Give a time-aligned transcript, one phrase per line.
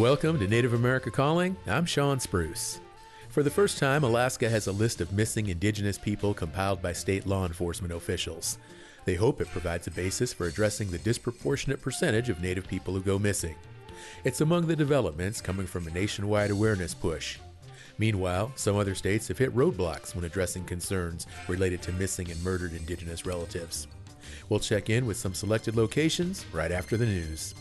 [0.00, 1.58] Welcome to Native America Calling.
[1.66, 2.80] I'm Shawn Spruce.
[3.28, 7.26] For the first time, Alaska has a list of missing indigenous people compiled by state
[7.26, 8.56] law enforcement officials.
[9.04, 13.02] They hope it provides a basis for addressing the disproportionate percentage of Native people who
[13.02, 13.56] go missing.
[14.24, 17.38] It's among the developments coming from a nationwide awareness push.
[17.98, 22.72] Meanwhile, some other states have hit roadblocks when addressing concerns related to missing and murdered
[22.72, 23.86] Indigenous relatives.
[24.48, 27.54] We'll check in with some selected locations right after the news.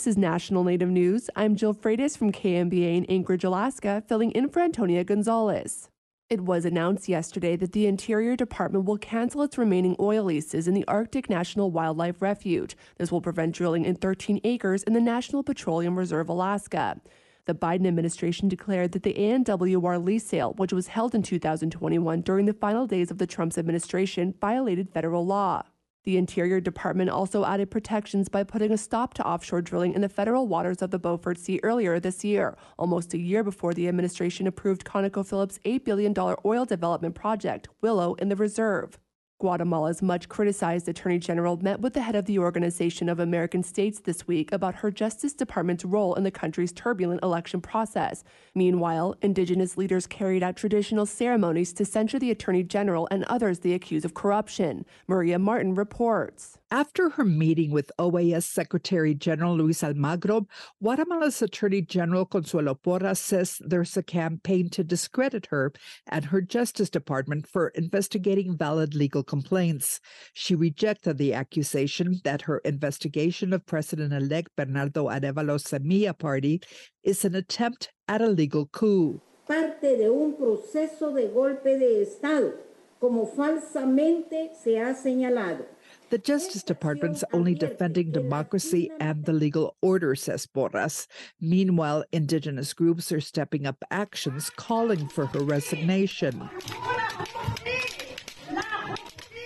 [0.00, 1.28] This is National Native News.
[1.36, 5.90] I'm Jill Freitas from KNBA in Anchorage, Alaska, filling in for Antonia Gonzales.
[6.30, 10.72] It was announced yesterday that the Interior Department will cancel its remaining oil leases in
[10.72, 12.78] the Arctic National Wildlife Refuge.
[12.96, 16.98] This will prevent drilling in 13 acres in the National Petroleum Reserve, Alaska.
[17.44, 22.46] The Biden administration declared that the ANWR lease sale, which was held in 2021 during
[22.46, 25.64] the final days of the Trump's administration, violated federal law.
[26.04, 30.08] The Interior Department also added protections by putting a stop to offshore drilling in the
[30.08, 34.46] federal waters of the Beaufort Sea earlier this year, almost a year before the administration
[34.46, 38.98] approved ConocoPhillips' $8 billion oil development project, Willow, in the reserve.
[39.40, 43.98] Guatemala's much criticized Attorney General met with the head of the Organization of American States
[43.98, 48.22] this week about her Justice Department's role in the country's turbulent election process.
[48.54, 53.72] Meanwhile, indigenous leaders carried out traditional ceremonies to censure the Attorney General and others they
[53.72, 54.84] accuse of corruption.
[55.08, 56.59] Maria Martin reports.
[56.72, 60.46] After her meeting with OAS Secretary General Luis Almagro,
[60.80, 65.72] Guatemala's Attorney General Consuelo Porras says there's a campaign to discredit her
[66.06, 69.98] and her Justice Department for investigating valid legal complaints.
[70.32, 76.62] She rejected the accusation that her investigation of President elect Bernardo Arevalos Semilla Party
[77.02, 79.20] is an attempt at a legal coup.
[79.48, 82.52] Parte de un proceso de golpe de Estado,
[83.00, 85.66] como falsamente se ha señalado.
[86.10, 91.06] The Justice Department's only defending democracy and the legal order, says Porras.
[91.40, 96.50] Meanwhile, indigenous groups are stepping up actions calling for her resignation.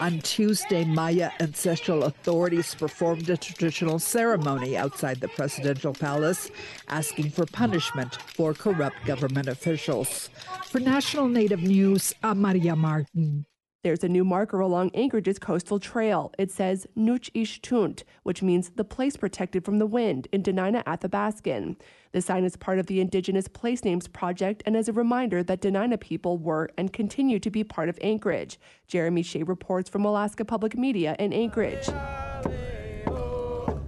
[0.01, 6.51] On Tuesday, Maya ancestral authorities performed a traditional ceremony outside the presidential palace,
[6.89, 10.31] asking for punishment for corrupt government officials.
[10.65, 13.45] For National Native News, I'm Maria Martin.
[13.85, 16.33] There's a new marker along Anchorage's coastal trail.
[16.39, 20.83] It says Nuch Ish Tunt, which means the place protected from the wind in Dena'ina
[20.85, 21.77] Athabascan.
[22.13, 25.61] The sign is part of the Indigenous Place Names Project and is a reminder that
[25.61, 28.59] Dena'ina people were and continue to be part of Anchorage.
[28.89, 31.87] Jeremy Hsieh reports from Alaska Public Media in Anchorage.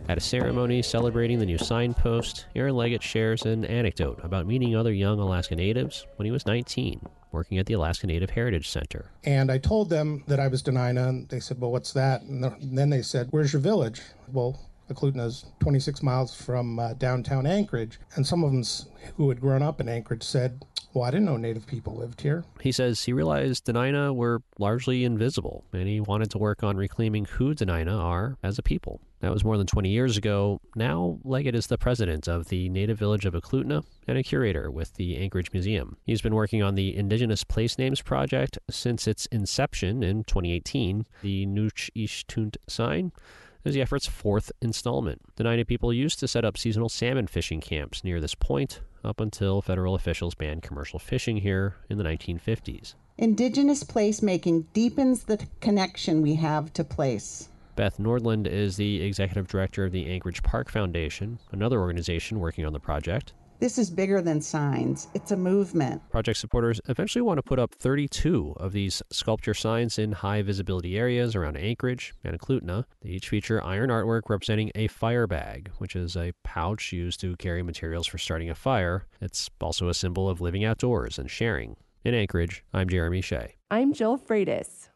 [0.09, 4.93] At a ceremony celebrating the new signpost, Aaron Leggett shares an anecdote about meeting other
[4.93, 7.01] young Alaska natives when he was 19,
[7.37, 9.11] working at the Alaska Native Heritage Center.
[9.25, 12.23] And I told them that I was Dena'ina, and they said, Well, what's that?
[12.23, 14.01] And then they said, Where's your village?
[14.33, 14.59] Well,
[14.91, 17.99] Eklutna is 26 miles from uh, downtown Anchorage.
[18.15, 18.65] And some of them
[19.17, 20.65] who had grown up in Anchorage said,
[20.97, 22.43] well, I didn't know Native people lived here.
[22.63, 27.27] He says he realized Dena'ina were largely invisible, and he wanted to work on reclaiming
[27.27, 29.03] who Dena'ina are as a people.
[29.27, 30.61] That was more than 20 years ago.
[30.77, 34.95] Now, Leggett is the president of the native village of Eklutna and a curator with
[34.95, 35.97] the Anchorage Museum.
[36.05, 41.07] He's been working on the Indigenous Place Names Project since its inception in 2018.
[41.23, 43.11] The Nuch Ishtunt sign
[43.65, 45.23] is the effort's fourth installment.
[45.35, 49.61] Dena'ina people used to set up seasonal salmon fishing camps near this point up until
[49.61, 52.95] federal officials banned commercial fishing here in the 1950s.
[53.19, 57.49] Indigenous placemaking deepens the connection we have to place.
[57.77, 62.73] Beth Nordlund is the executive director of the Anchorage Park Foundation, another organization working on
[62.73, 63.35] the project.
[63.61, 65.09] This is bigger than signs.
[65.13, 66.01] It's a movement.
[66.11, 70.99] Project supporters eventually want to put up 32 of these sculpture signs in high visibility
[70.99, 72.85] areas around Anchorage and Eklutna.
[73.03, 77.37] They each feature iron artwork representing a fire bag, which is a pouch used to
[77.37, 79.05] carry materials for starting a fire.
[79.21, 81.77] It's also a symbol of living outdoors and sharing.
[82.05, 83.53] In Anchorage, I'm Jeremy Hsieh.
[83.71, 84.89] I'm Jill Freitas.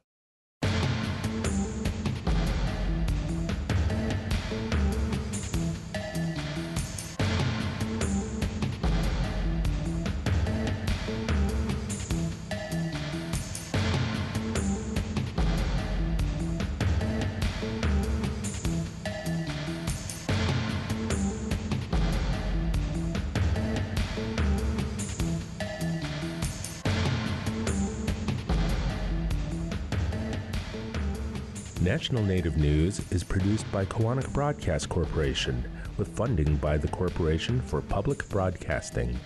[31.82, 35.65] National Native News is produced by Koahnic Broadcast Corporation
[35.97, 39.19] with funding by the Corporation for Public Broadcasting.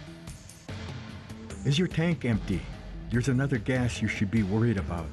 [1.65, 2.61] Is your tank empty?
[3.11, 5.09] There's another gas you should be worried about.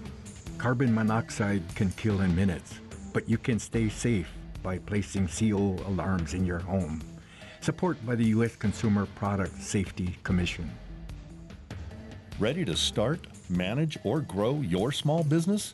[0.60, 2.80] Carbon monoxide can kill in minutes,
[3.12, 7.02] but you can stay safe by placing CO alarms in your home.
[7.62, 8.56] Support by the U.S.
[8.56, 10.70] Consumer Product Safety Commission.
[12.38, 15.74] Ready to start, manage, or grow your small business?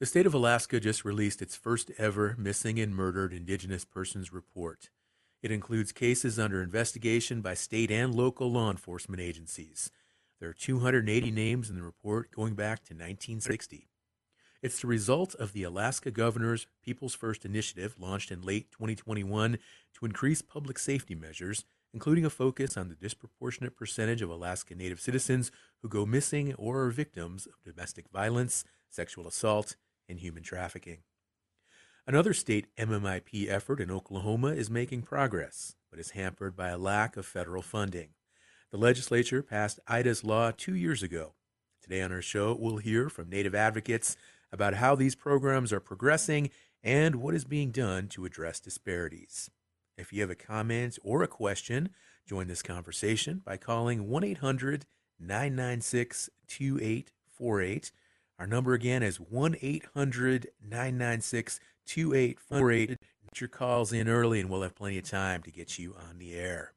[0.00, 4.90] The state of Alaska just released its first ever missing and murdered Indigenous persons report.
[5.40, 9.92] It includes cases under investigation by state and local law enforcement agencies.
[10.40, 13.86] There are 280 names in the report going back to 1960.
[14.62, 19.58] It's the result of the Alaska Governor's People's First initiative launched in late 2021
[19.98, 25.00] to increase public safety measures, including a focus on the disproportionate percentage of Alaska Native
[25.00, 25.52] citizens
[25.82, 29.76] who go missing or are victims of domestic violence, sexual assault,
[30.08, 30.98] and human trafficking.
[32.06, 37.16] Another state MMIP effort in Oklahoma is making progress, but is hampered by a lack
[37.16, 38.10] of federal funding.
[38.70, 41.34] The legislature passed Ida's law two years ago.
[41.82, 44.16] Today on our show, we'll hear from Native advocates
[44.52, 46.50] about how these programs are progressing
[46.82, 49.50] and what is being done to address disparities.
[49.96, 51.90] If you have a comment or a question,
[52.26, 54.86] join this conversation by calling 1 800
[55.18, 57.92] 996 2848.
[58.38, 62.88] Our number again is 1 800 996 2848.
[62.88, 66.18] Get your calls in early and we'll have plenty of time to get you on
[66.18, 66.72] the air.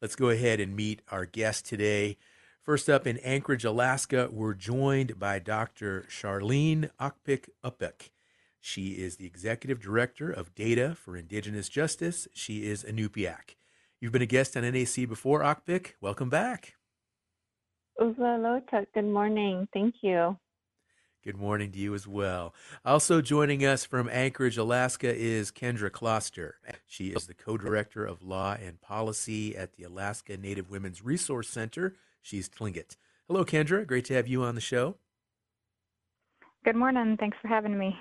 [0.00, 2.16] Let's go ahead and meet our guest today.
[2.62, 6.06] First up in Anchorage, Alaska, we're joined by Dr.
[6.08, 8.10] Charlene Aqpik.
[8.60, 12.28] She is the Executive Director of Data for Indigenous Justice.
[12.34, 13.56] She is Inupiaq.
[14.00, 15.94] You've been a guest on NAC before, Aqpik.
[16.00, 16.74] Welcome back.
[18.94, 19.66] Good morning.
[19.72, 20.36] Thank you.
[21.24, 22.54] Good morning to you as well.
[22.84, 26.52] Also joining us from Anchorage, Alaska is Kendra Kloster.
[26.86, 31.48] She is the co director of law and policy at the Alaska Native Women's Resource
[31.48, 31.96] Center.
[32.22, 32.96] She's Tlingit.
[33.26, 33.84] Hello, Kendra.
[33.84, 34.94] Great to have you on the show.
[36.64, 37.16] Good morning.
[37.18, 37.96] Thanks for having me.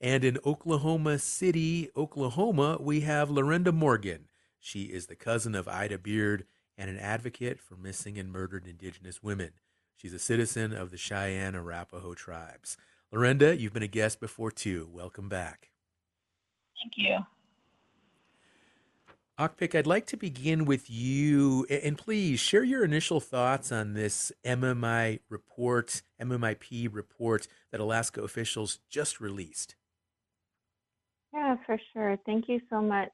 [0.00, 4.26] And in Oklahoma City, Oklahoma, we have Lorinda Morgan.
[4.58, 6.44] She is the cousin of Ida Beard
[6.76, 9.52] and an advocate for missing and murdered Indigenous women.
[9.96, 12.76] She's a citizen of the Cheyenne Arapaho tribes.
[13.12, 14.88] Lorinda, you've been a guest before too.
[14.92, 15.70] Welcome back.
[16.82, 17.18] Thank you.
[19.38, 24.30] Aqpik, I'd like to begin with you, and please share your initial thoughts on this
[24.44, 29.74] MMI report, MMIP report that Alaska officials just released.
[31.32, 32.16] Yeah, for sure.
[32.24, 33.10] Thank you so much.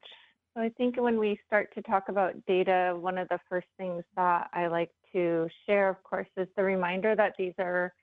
[0.60, 4.04] So I think when we start to talk about data, one of the first things
[4.16, 7.94] that I like to share, of course, is the reminder that these are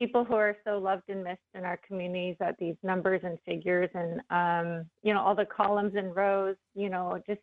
[0.00, 3.88] people who are so loved and missed in our communities that these numbers and figures
[3.94, 7.40] and um, you know all the columns and rows you know just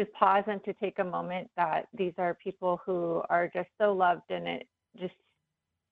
[0.00, 3.92] just pause and to take a moment that these are people who are just so
[3.92, 4.66] loved and it
[4.98, 5.14] just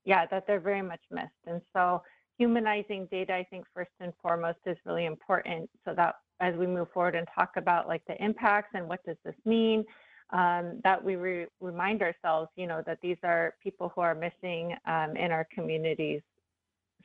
[0.05, 1.29] yeah that they're very much missed.
[1.47, 2.03] And so
[2.39, 6.89] humanizing data i think first and foremost is really important so that as we move
[6.93, 9.85] forward and talk about like the impacts and what does this mean
[10.31, 14.75] um, that we re- remind ourselves, you know, that these are people who are missing
[14.87, 16.21] um, in our communities.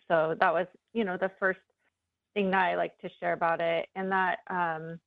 [0.08, 1.60] So that was, you know, the first
[2.34, 3.88] thing that I like to share about it.
[3.96, 5.00] And that um,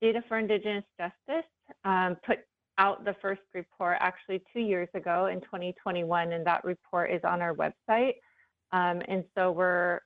[0.00, 1.48] Data for Indigenous Justice
[1.84, 2.38] um, put
[2.78, 7.42] out the first report actually two years ago in 2021, and that report is on
[7.42, 8.14] our website.
[8.72, 10.00] Um, and so we're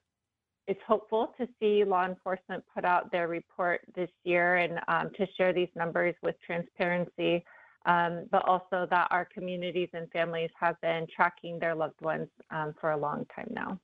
[0.67, 5.25] it's hopeful to see law enforcement put out their report this year and um, to
[5.37, 7.43] share these numbers with transparency,
[7.85, 12.75] um, but also that our communities and families have been tracking their loved ones um,
[12.79, 13.79] for a long time now.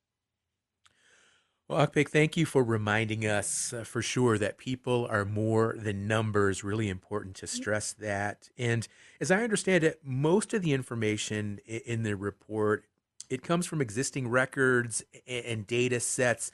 [1.69, 6.05] Well, Aqpik, thank you for reminding us uh, for sure that people are more than
[6.05, 6.61] numbers.
[6.65, 8.49] Really important to stress that.
[8.57, 8.85] And
[9.21, 12.83] as I understand it, most of the information in the report
[13.29, 16.51] it comes from existing records and data sets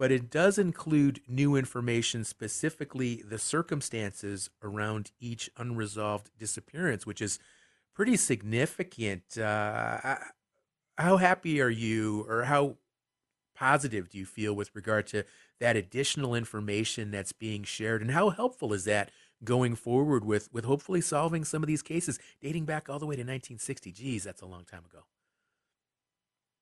[0.00, 7.38] but it does include new information, specifically the circumstances around each unresolved disappearance, which is
[7.94, 9.36] pretty significant.
[9.36, 10.16] Uh,
[10.96, 12.78] how happy are you, or how
[13.54, 15.22] positive do you feel with regard to
[15.60, 19.10] that additional information that's being shared, and how helpful is that
[19.44, 23.16] going forward with with hopefully solving some of these cases dating back all the way
[23.16, 23.92] to 1960?
[23.92, 25.04] Geez, that's a long time ago.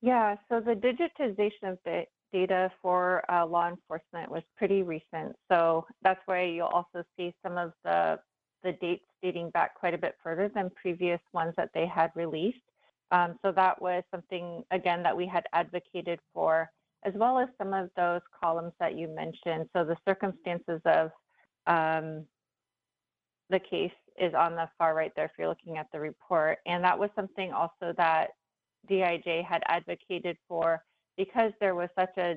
[0.00, 5.35] Yeah, so the digitization of the data for uh, law enforcement was pretty recent.
[5.50, 8.18] So that's why you'll also see some of the
[8.64, 12.58] the dates dating back quite a bit further than previous ones that they had released.
[13.11, 16.68] Um, so that was something again that we had advocated for,
[17.04, 19.68] as well as some of those columns that you mentioned.
[19.75, 21.11] So the circumstances of
[21.66, 22.25] um,
[23.49, 26.82] the case is on the far right there if you're looking at the report, and
[26.85, 28.30] that was something also that
[28.90, 30.82] DIJ had advocated for
[31.19, 32.37] because there was such a,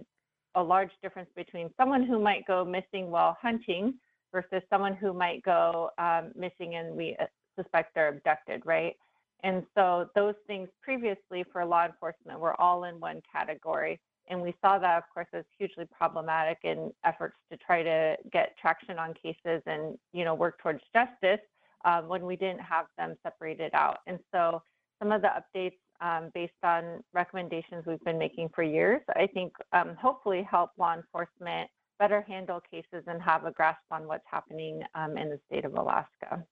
[0.55, 3.93] a large difference between someone who might go missing while hunting
[4.33, 7.25] versus someone who might go um, missing and we uh,
[7.57, 8.95] suspect they're abducted, right?
[9.43, 13.99] And so those things previously for law enforcement were all in one category.
[14.29, 18.55] And we saw that, of course, as hugely problematic in efforts to try to get
[18.59, 21.45] traction on cases and, you know, work towards justice
[21.85, 23.99] um, when we didn't have them separated out.
[24.07, 24.61] And so
[24.99, 29.53] some of the updates um, based on recommendations we've been making for years, I think
[29.71, 34.81] um, hopefully help law enforcement better handle cases and have a grasp on what's happening
[34.95, 36.43] um, in the state of Alaska.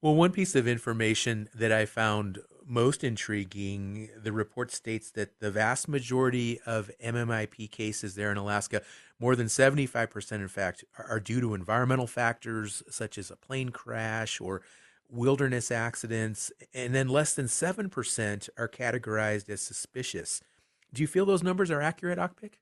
[0.00, 5.50] Well, one piece of information that I found most intriguing the report states that the
[5.50, 8.82] vast majority of MMIP cases there in Alaska,
[9.18, 14.40] more than 75%, in fact, are due to environmental factors such as a plane crash
[14.40, 14.62] or
[15.12, 20.40] wilderness accidents, and then less than 7% are categorized as suspicious.
[20.92, 22.54] Do you feel those numbers are accurate, Aqpik?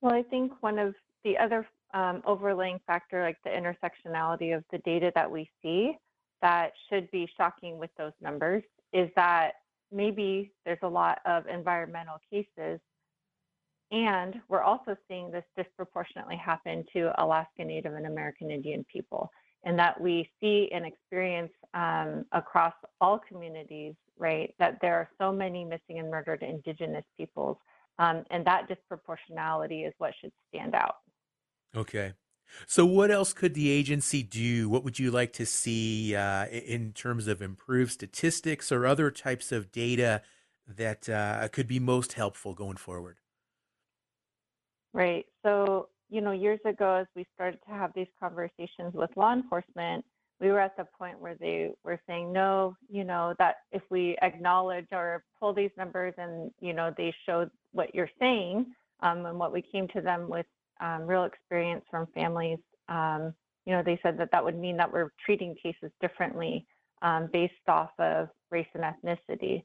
[0.00, 4.78] Well, I think one of the other um, overlaying factor, like the intersectionality of the
[4.78, 5.96] data that we see,
[6.42, 8.62] that should be shocking with those numbers,
[8.92, 9.52] is that
[9.90, 12.80] maybe there's a lot of environmental cases.
[13.90, 19.30] And we're also seeing this disproportionately happen to Alaska Native and American Indian people
[19.64, 24.54] and that we see and experience um, across all communities, right?
[24.58, 27.56] That there are so many missing and murdered Indigenous peoples,
[27.98, 30.96] um, and that disproportionality is what should stand out.
[31.76, 32.12] Okay.
[32.66, 34.68] So, what else could the agency do?
[34.68, 39.52] What would you like to see uh, in terms of improved statistics or other types
[39.52, 40.22] of data
[40.66, 43.18] that uh, could be most helpful going forward?
[44.94, 45.26] Right.
[45.44, 50.04] So, you know, years ago, as we started to have these conversations with law enforcement,
[50.40, 54.16] we were at the point where they were saying, no, you know, that if we
[54.22, 58.66] acknowledge or pull these numbers and, you know, they show what you're saying,
[59.00, 60.46] um, and what we came to them with
[60.80, 63.34] um, real experience from families, um,
[63.66, 66.66] you know, they said that that would mean that we're treating cases differently
[67.02, 69.62] um, based off of race and ethnicity.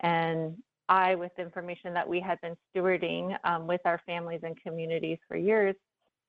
[0.00, 0.56] And
[0.88, 5.36] I, with information that we had been stewarding um, with our families and communities for
[5.36, 5.74] years,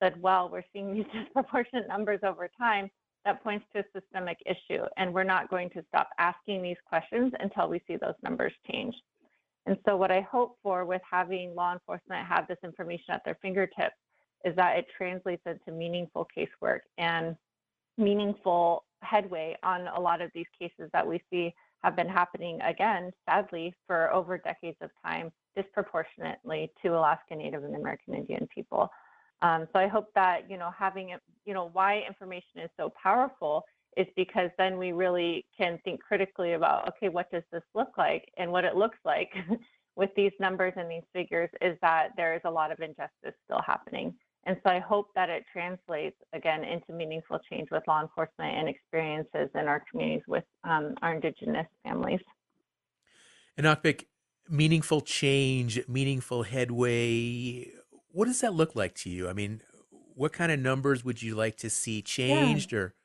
[0.02, 2.90] said, well, we're seeing these disproportionate numbers over time.
[3.26, 7.34] That points to a systemic issue, and we're not going to stop asking these questions
[7.42, 8.96] until we see those numbers change.
[9.66, 13.38] And so, what I hope for with having law enforcement have this information at their
[13.42, 13.96] fingertips
[14.46, 17.36] is that it translates into meaningful casework and
[17.98, 21.54] meaningful headway on a lot of these cases that we see
[21.84, 27.76] have been happening again, sadly, for over decades of time, disproportionately to Alaska Native and
[27.76, 28.90] American Indian people.
[29.42, 32.92] Um, so I hope that you know having it, you know, why information is so
[33.02, 33.64] powerful
[33.96, 38.26] is because then we really can think critically about okay, what does this look like,
[38.38, 39.32] and what it looks like
[39.96, 43.62] with these numbers and these figures is that there is a lot of injustice still
[43.66, 44.14] happening.
[44.48, 48.70] And so I hope that it translates again into meaningful change with law enforcement and
[48.70, 52.22] experiences in our communities with um, our Indigenous families.
[53.58, 54.06] And Aqpik,
[54.50, 57.74] meaningful change, meaningful headway.
[58.14, 59.28] What does that look like to you?
[59.28, 59.62] I mean,
[60.16, 62.80] what kind of numbers would you like to see changed, yeah.
[62.80, 62.96] or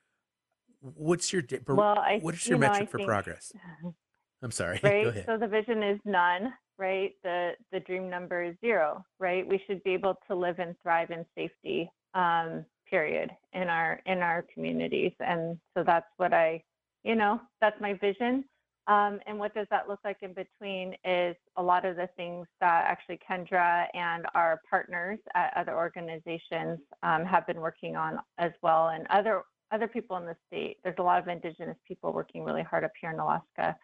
[0.80, 3.52] what's your well, I, what's your you metric know, for think, progress?
[4.42, 4.78] I'm sorry.
[4.84, 5.24] Right.
[5.26, 7.12] So the vision is none right?
[7.22, 9.46] The the dream number is zero, right?
[9.46, 14.18] We should be able to live and thrive in safety, um, period, in our in
[14.18, 15.12] our communities.
[15.20, 16.62] And so that's what I,
[17.04, 18.44] you know, that's my vision.
[18.88, 22.48] Um, and what does that look like in between is a lot of the things
[22.60, 28.50] that actually Kendra and our partners at other organizations um, have been working on as
[28.60, 30.78] well, and other other people in the state.
[30.82, 33.76] There's a lot of Indigenous people working really hard up here in Alaska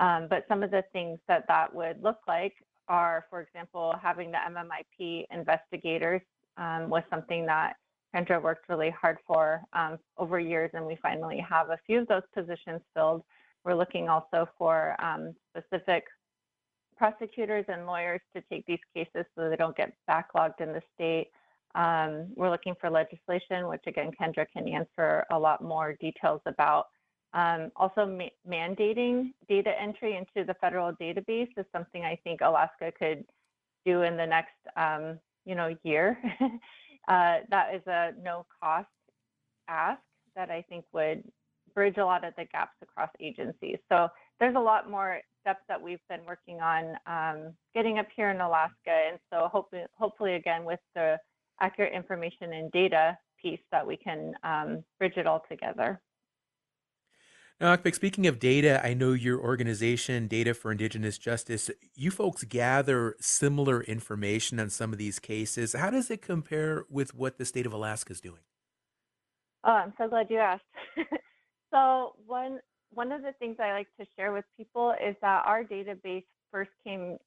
[0.00, 2.54] um, but some of the things that that would look like
[2.88, 6.22] are, for example, having the MMIP investigators
[6.56, 7.74] um, was something that
[8.14, 12.08] Kendra worked really hard for um, over years, and we finally have a few of
[12.08, 13.22] those positions filled.
[13.64, 16.04] We're looking also for um, specific
[16.96, 21.28] prosecutors and lawyers to take these cases so they don't get backlogged in the state.
[21.74, 26.86] Um, we're looking for legislation, which again, Kendra can answer a lot more details about.
[27.32, 32.92] Um, also, ma mandating data entry into the federal database is something I think Alaska
[32.98, 33.24] could
[33.86, 36.18] do in the next, um, you know, year.
[37.08, 38.88] uh, that is a no-cost
[39.68, 40.00] ask
[40.34, 41.22] that I think would
[41.74, 43.78] bridge a lot of the gaps across agencies.
[43.88, 44.08] So
[44.40, 48.40] there's a lot more steps that we've been working on um, getting up here in
[48.40, 51.16] Alaska, and so hopefully, hopefully again with the
[51.60, 56.00] accurate information and data piece that we can um, bridge it all together.
[57.60, 63.16] Now, speaking of data, I know your organization, Data for Indigenous Justice, you folks gather
[63.20, 65.74] similar information on some of these cases.
[65.74, 68.40] How does it compare with what the state of Alaska is doing?
[69.62, 70.64] Oh, I'm so glad you asked.
[71.70, 72.60] so one
[72.92, 76.70] one of the things I like to share with people is that our database first
[76.82, 77.18] came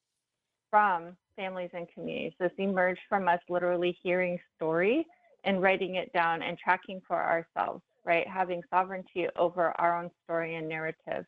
[0.72, 2.34] from families and communities.
[2.40, 5.06] This emerged from us literally hearing story
[5.44, 8.28] and writing it down and tracking for ourselves, right?
[8.28, 11.26] Having sovereignty over our own story and narrative.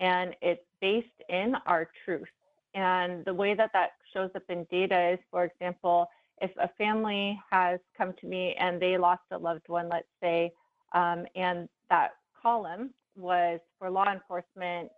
[0.00, 2.28] And it's based in our truth.
[2.74, 6.08] And the way that that shows up in data is, for example,
[6.40, 10.52] if a family has come to me and they lost a loved one, let's say,
[10.92, 14.90] um, and that column was for law enforcement,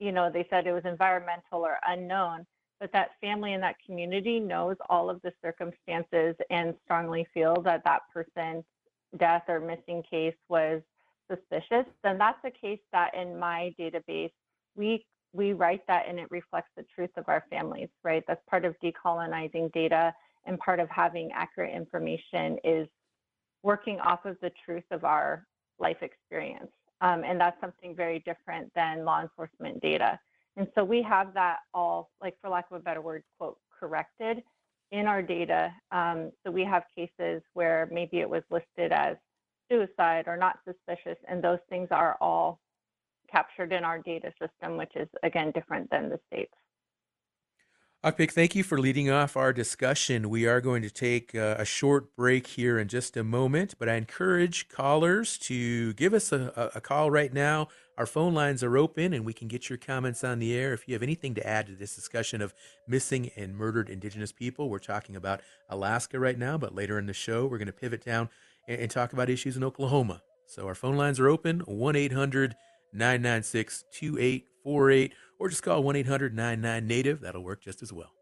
[0.00, 2.44] you know, they said it was environmental or unknown
[2.80, 7.82] but that family and that community knows all of the circumstances and strongly feel that
[7.84, 8.64] that person's
[9.16, 10.82] death or missing case was
[11.30, 14.32] suspicious, then that's a case that in my database,
[14.76, 18.24] we we write that and it reflects the truth of our families, right?
[18.26, 20.14] That's part of decolonizing data
[20.46, 22.88] and part of having accurate information is
[23.62, 25.46] working off of the truth of our
[25.78, 26.70] life experience.
[27.02, 30.18] Um, and that's something very different than law enforcement data.
[30.56, 34.42] And so we have that all, like for lack of a better word, quote, corrected
[34.90, 35.72] in our data.
[35.92, 39.16] Um, so we have cases where maybe it was listed as
[39.70, 42.60] suicide or not suspicious, and those things are all
[43.30, 46.54] captured in our data system, which is again different than the states.
[48.04, 50.30] Aqpik, thank you for leading off our discussion.
[50.30, 53.88] We are going to take uh, a short break here in just a moment, but
[53.88, 57.66] I encourage callers to give us a, a, call right now.
[57.96, 60.72] Our phone lines are open and we can get your comments on the air.
[60.72, 62.54] If you have anything to add to this discussion of
[62.86, 67.12] missing and murdered Indigenous people, we're talking about Alaska right now, but later in the
[67.12, 68.28] show, we're going to pivot down
[68.68, 70.22] and, and talk about issues in Oklahoma.
[70.46, 72.54] So our phone lines are open 1 800
[72.92, 73.84] 996
[74.64, 77.20] 2848 or just call 1 800 99 Native.
[77.20, 78.12] That'll work just as well.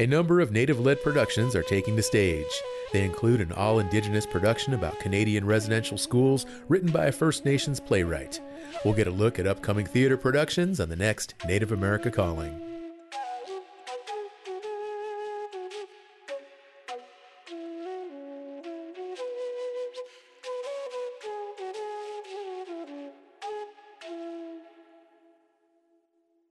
[0.00, 2.46] A number of Native led productions are taking the stage.
[2.90, 7.80] They include an all Indigenous production about Canadian residential schools written by a First Nations
[7.80, 8.40] playwright.
[8.82, 12.69] We'll get a look at upcoming theater productions on the next Native America Calling.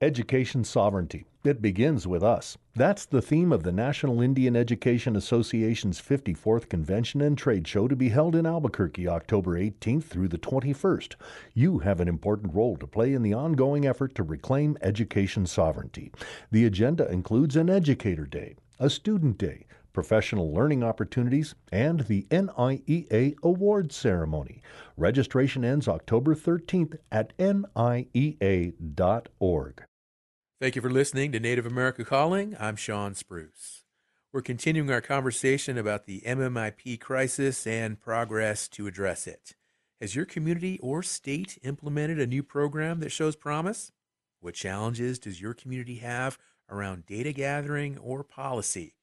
[0.02, 1.26] Education sovereignty.
[1.44, 2.58] It begins with us.
[2.74, 7.98] That's the theme of the National Indian Education Association's 54th Convention and Trade Show to
[7.98, 11.16] be held in Albuquerque October 18th through the 21st.
[11.54, 16.14] You have an important role to play in the ongoing effort to reclaim education sovereignty.
[16.50, 23.36] The agenda includes an Educator Day, a Student Day, professional learning opportunities, and the NIEA
[23.44, 24.62] Awards Ceremony.
[24.96, 28.74] Registration ends October 13th at niea.org.
[30.60, 32.54] Thank you for listening to Native America Calling.
[32.60, 33.86] I'm Shawn Spruce.
[34.34, 39.56] We're continuing our conversation about the MMIP crisis and progress to address it.
[40.02, 43.94] Has your community or state implemented a new program that shows promise?
[44.42, 46.38] What challenges does your community have
[46.70, 48.96] around data gathering or policy?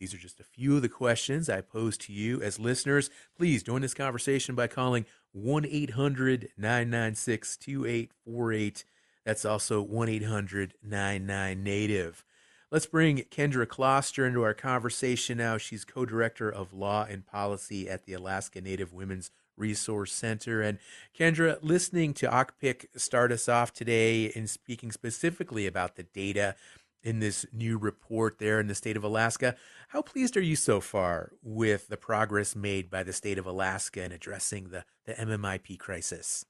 [0.00, 3.10] These are just a few of the questions I pose to you as listeners.
[3.36, 8.84] Please join this conversation by calling 1 800 996 2848
[9.26, 12.24] that's also 1 800 99 Native.
[12.70, 15.58] Let's bring Kendra Kloster into our conversation now.
[15.58, 20.62] She's co director of law and policy at the Alaska Native Women's Resource Center.
[20.62, 20.78] And
[21.18, 26.54] Kendra, listening to Aqpik start us off today in speaking specifically about the data
[27.02, 29.56] in this new report there in the state of Alaska,
[29.88, 34.04] how pleased are you so far with the progress made by the state of Alaska
[34.04, 36.44] in addressing the, the MMIP crisis?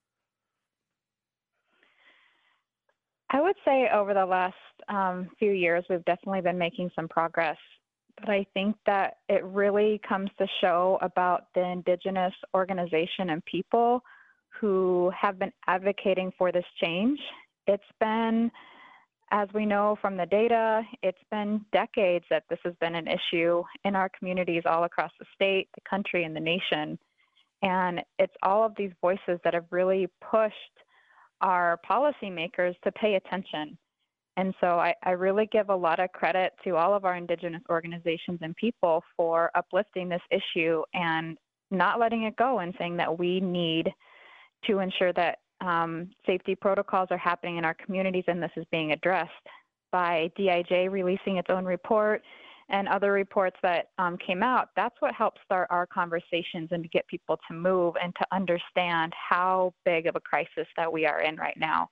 [3.31, 4.55] I would say over the last
[4.89, 7.57] um, few years, we've definitely been making some progress.
[8.21, 14.03] but I think that it really comes to show about the Indigenous organization and people
[14.61, 17.19] who have been advocating for this change.
[17.67, 18.51] It's been,
[19.33, 23.63] as we know from the data, it's been decades that this has been an issue
[23.85, 26.99] in our communities all across the state, the country, and the nation.
[27.63, 30.55] And it's all of these voices that have really pushed
[31.41, 33.77] our policymakers to pay attention.
[34.37, 37.63] And so I, I, really give a lot of credit to all of our Indigenous
[37.71, 41.39] organizations and people for uplifting this issue and
[41.71, 43.91] not letting it go and saying that we need
[44.67, 48.93] to ensure that um, safety protocols are happening in our communities and this is being
[48.93, 49.31] addressed
[49.91, 52.23] by DIJ releasing its own report
[52.69, 54.71] and other reports that um, came out.
[54.75, 59.13] That's what helped start our conversations and to get people to move and to understand
[59.13, 61.89] how big of a crisis that we are in right now.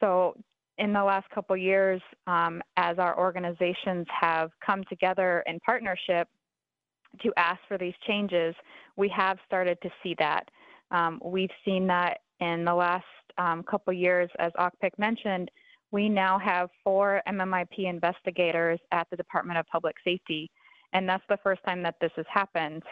[0.00, 0.34] So
[0.78, 6.26] in the last couple years, um, as our organizations have come together in partnership
[7.22, 8.54] to ask for these changes,
[8.96, 10.48] we have started to see that.
[10.90, 13.04] Um, we've seen that in the last
[13.38, 15.50] um, couple years, as Aqpik mentioned,
[15.92, 20.50] we now have four MMIP investigators at the Department of Public Safety,
[20.92, 22.82] and that's the first time that this has happened.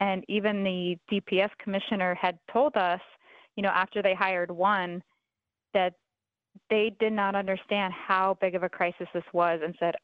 [0.00, 3.00] And even the DPS commissioner had told us,
[3.56, 5.02] you know, after they hired one,
[5.74, 5.94] that
[6.70, 9.94] they did not understand how big of a crisis this was and said,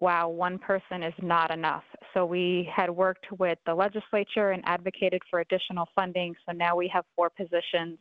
[0.00, 1.84] wow, one person is not enough.
[2.14, 6.34] So we had worked with the legislature and advocated for additional funding.
[6.46, 7.98] So now we have four positions.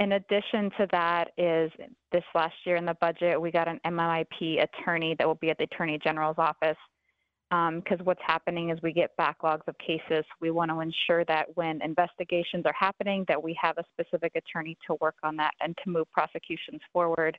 [0.00, 1.70] In addition to that is
[2.10, 5.58] this last year in the budget, we got an MMIP attorney that will be at
[5.58, 6.76] the Attorney General's office.
[7.50, 10.24] Because um, what's happening is we get backlogs of cases.
[10.40, 14.76] We want to ensure that when investigations are happening, that we have a specific attorney
[14.88, 17.38] to work on that and to move prosecutions forward.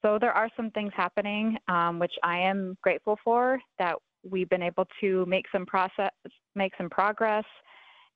[0.00, 3.96] So there are some things happening, um, which I am grateful for that
[4.28, 6.10] we've been able to make some process,
[6.54, 7.44] make some progress,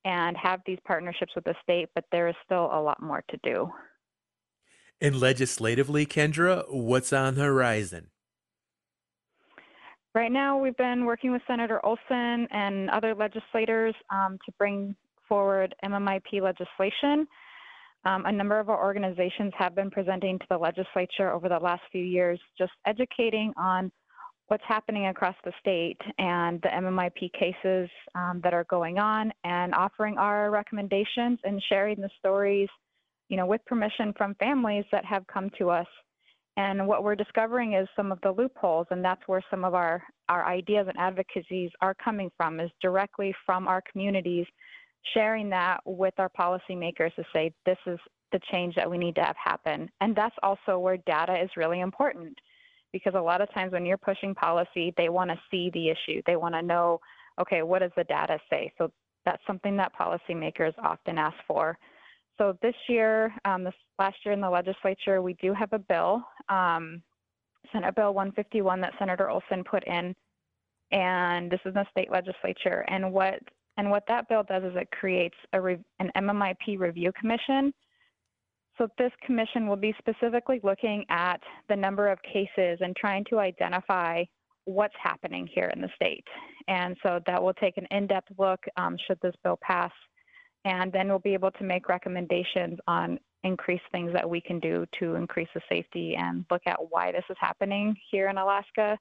[0.06, 1.88] and have these partnerships with the state.
[1.94, 3.68] But there is still a lot more to do.
[5.00, 8.08] And legislatively, Kendra, what's on the horizon?
[10.14, 14.96] Right now, we've been working with Senator Olson and other legislators um, to bring
[15.28, 17.26] forward MMIP legislation.
[18.06, 21.82] Um, a number of our organizations have been presenting to the legislature over the last
[21.90, 23.90] few years, just educating on
[24.48, 29.74] what's happening across the state and the MMIP cases um, that are going on and
[29.74, 32.68] offering our recommendations and sharing the stories,
[33.28, 35.86] you know, with permission from families that have come to us.
[36.56, 40.02] And what we're discovering is some of the loopholes, and that's where some of our,
[40.28, 44.46] our ideas and advocacies are coming from, is directly from our communities
[45.14, 47.98] sharing that with our policymakers to say this is
[48.32, 49.88] the change that we need to have happen.
[50.00, 52.36] And that's also where data is really important
[52.92, 56.22] because a lot of times when you're pushing policy, they want to see the issue.
[56.26, 57.00] They want to know,
[57.40, 58.72] okay, what does the data say?
[58.78, 58.90] So
[59.24, 61.76] that's something that policymakers often ask for.
[62.38, 66.22] So this year, um, this last year in the legislature, we do have a bill,
[66.48, 67.02] um,
[67.72, 70.14] Senate Bill 151 that Senator Olson put in,
[70.92, 72.84] and this is in the state legislature.
[72.88, 73.40] And what
[73.78, 77.72] and what that bill does is it creates a an MMIP review commission.
[78.78, 83.38] So this commission will be specifically looking at the number of cases and trying to
[83.38, 84.24] identify
[84.64, 86.24] what's happening here in the state.
[86.68, 89.92] And so that will take an in-depth look um, should this bill pass.
[90.64, 94.84] And then we'll be able to make recommendations on increased things that we can do
[94.98, 98.98] to increase the safety and look at why this is happening here in Alaska.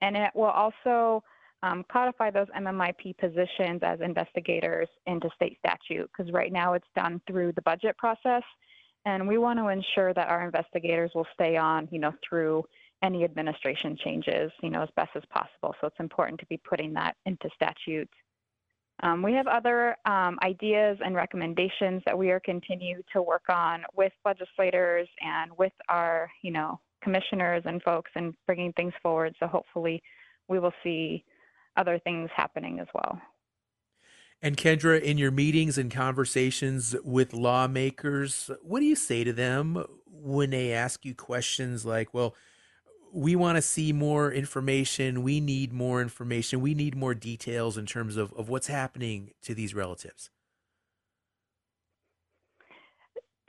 [0.00, 1.22] And it will also
[1.62, 7.20] um, codify those MMIP positions as investigators into state statute because right now it's done
[7.26, 8.42] through the budget process.
[9.04, 12.64] And we want to ensure that our investigators will stay on, you know, through
[13.02, 15.74] any administration changes, you know, as best as possible.
[15.80, 18.08] So it's important to be putting that into statute.
[19.02, 23.84] Um, we have other um, ideas and recommendations that we are continue to work on
[23.94, 29.34] with legislators and with our, you know, commissioners and folks and bringing things forward.
[29.38, 30.02] So hopefully
[30.48, 31.24] we will see
[31.76, 33.20] other things happening as well.
[34.44, 39.82] And Kendra, in your meetings and conversations with lawmakers, what do you say to them
[40.06, 42.34] when they ask you questions like, well,
[43.10, 45.22] we want to see more information.
[45.22, 46.60] We need more information.
[46.60, 50.28] We need more details in terms of, of what's happening to these relatives.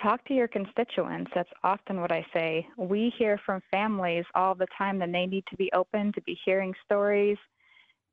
[0.01, 1.29] Talk to your constituents.
[1.35, 2.65] That's often what I say.
[2.77, 6.39] We hear from families all the time that they need to be open to be
[6.45, 7.37] hearing stories,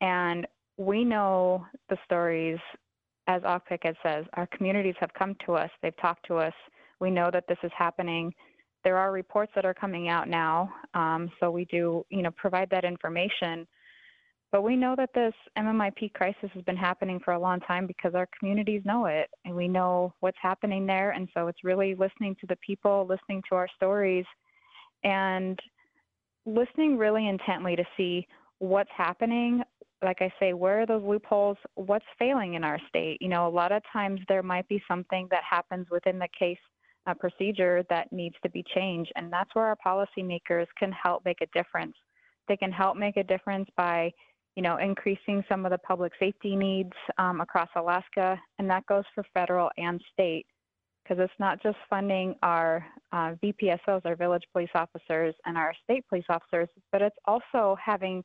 [0.00, 2.58] and we know the stories,
[3.26, 6.54] as Aqpik says, our communities have come to us, they've talked to us.
[7.00, 8.32] We know that this is happening.
[8.84, 12.70] There are reports that are coming out now, um, so we do, you know, provide
[12.70, 13.66] that information.
[14.52, 18.14] But we know that this MMIP crisis has been happening for a long time because
[18.14, 21.12] our communities know it and we know what's happening there.
[21.12, 24.26] And so it's really listening to the people, listening to our stories,
[25.04, 25.58] and
[26.44, 28.26] listening really intently to see
[28.58, 29.62] what's happening.
[30.02, 31.56] Like I say, where are those loopholes?
[31.74, 33.18] What's failing in our state?
[33.20, 36.58] You know, a lot of times there might be something that happens within the case
[37.06, 39.12] uh, procedure that needs to be changed.
[39.16, 41.94] And that's where our policymakers can help make a difference.
[42.48, 44.12] They can help make a difference by
[44.54, 49.04] you know, increasing some of the public safety needs um, across Alaska, and that goes
[49.14, 50.46] for federal and state,
[51.02, 56.06] because it's not just funding our uh, VPSOs, our village police officers, and our state
[56.08, 58.22] police officers, but it's also having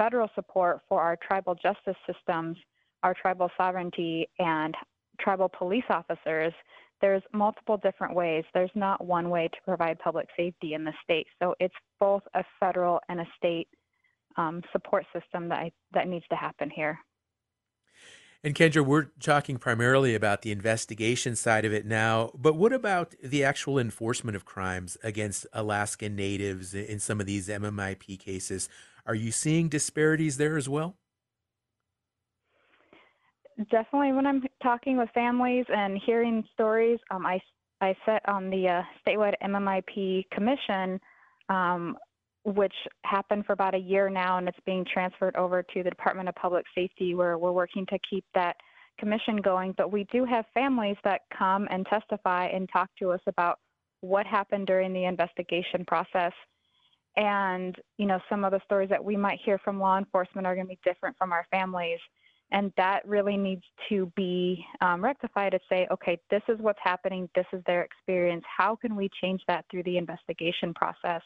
[0.00, 2.56] federal support for our tribal justice systems,
[3.02, 4.74] our tribal sovereignty, and
[5.20, 6.54] tribal police officers.
[7.02, 8.44] There's multiple different ways.
[8.54, 11.26] There's not one way to provide public safety in the state.
[11.42, 13.68] So it's both a federal and a state
[14.36, 16.98] um, support system that I, that needs to happen here.
[18.42, 23.14] And Kendra, we're talking primarily about the investigation side of it now, but what about
[23.22, 28.70] the actual enforcement of crimes against Alaskan natives in some of these MMIP cases?
[29.06, 30.96] Are you seeing disparities there as well?
[33.70, 37.40] Definitely, when I'm talking with families and hearing stories, um, I
[37.82, 41.00] I sit on the uh, statewide MMIP commission,
[41.48, 41.96] um,
[42.44, 46.28] which happened for about a year now, and it's being transferred over to the Department
[46.28, 48.56] of Public Safety, where we're working to keep that
[48.98, 49.74] commission going.
[49.76, 53.58] But we do have families that come and testify and talk to us about
[54.02, 56.32] what happened during the investigation process.
[57.16, 60.54] And, you know, some of the stories that we might hear from law enforcement are
[60.54, 61.98] going to be different from our families.
[62.52, 67.28] And that really needs to be um, rectified to say, okay, this is what's happening,
[67.34, 68.44] this is their experience.
[68.56, 71.22] How can we change that through the investigation process?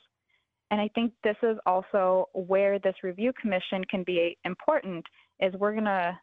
[0.70, 5.04] And I think this is also where this review commission can be important
[5.40, 6.18] is we're going to,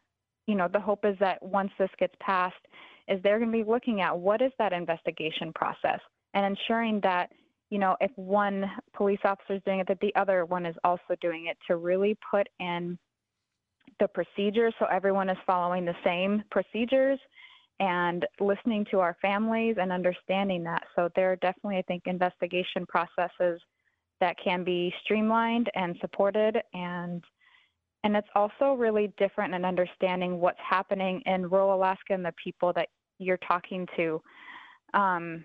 [0.46, 2.54] you know, the hope is that once this gets passed,
[3.08, 6.00] is they're going to be looking at what is that investigation process
[6.34, 7.30] and ensuring that,
[7.72, 11.16] you know, if one police officer is doing it, that the other one is also
[11.22, 12.98] doing it to really put in
[13.98, 17.18] the procedures so everyone is following the same procedures
[17.80, 20.82] and listening to our families and understanding that.
[20.94, 23.58] So there are definitely, I think, investigation processes
[24.20, 27.24] that can be streamlined and supported and
[28.04, 32.72] and it's also really different in understanding what's happening in rural Alaska and the people
[32.74, 34.20] that you're talking to.
[34.92, 35.44] Um,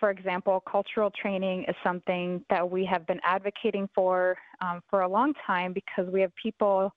[0.00, 5.08] for example, cultural training is something that we have been advocating for um, for a
[5.08, 6.92] long time because we have people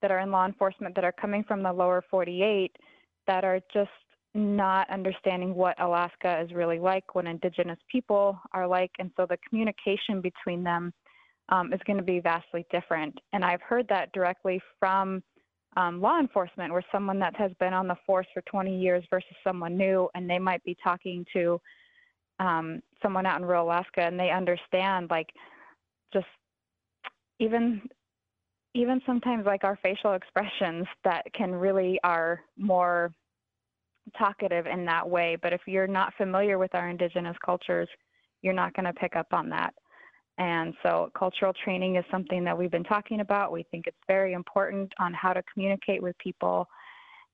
[0.00, 2.74] that are in law enforcement that are coming from the lower 48
[3.26, 3.90] that are just
[4.34, 9.38] not understanding what Alaska is really like, what Indigenous people are like, and so the
[9.48, 10.92] communication between them
[11.50, 13.18] um, is going to be vastly different.
[13.32, 15.22] And I've heard that directly from
[15.76, 19.36] um, law enforcement, where someone that has been on the force for 20 years versus
[19.44, 21.60] someone new, and they might be talking to
[22.40, 25.30] um, someone out in rural Alaska, and they understand like
[26.12, 26.26] just
[27.38, 27.82] even
[28.74, 33.12] even sometimes like our facial expressions that can really are more
[34.16, 35.36] talkative in that way.
[35.40, 37.88] But if you're not familiar with our indigenous cultures,
[38.40, 39.74] you're not going to pick up on that.
[40.38, 43.52] And so, cultural training is something that we've been talking about.
[43.52, 46.66] We think it's very important on how to communicate with people.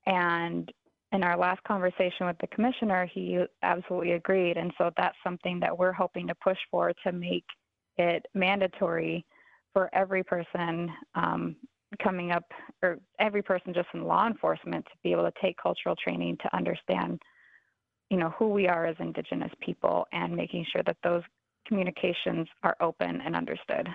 [0.05, 0.69] And
[1.11, 4.57] in our last conversation with the commissioner, he absolutely agreed.
[4.57, 7.45] And so, that's something that we're hoping to push for to make
[7.97, 9.25] it mandatory
[9.73, 11.55] for every person um,
[12.03, 12.43] coming up,
[12.83, 16.55] or every person just in law enforcement to be able to take cultural training to
[16.55, 17.19] understand,
[18.09, 21.23] you know, who we are as Indigenous people and making sure that those
[21.67, 23.87] communications are open and understood.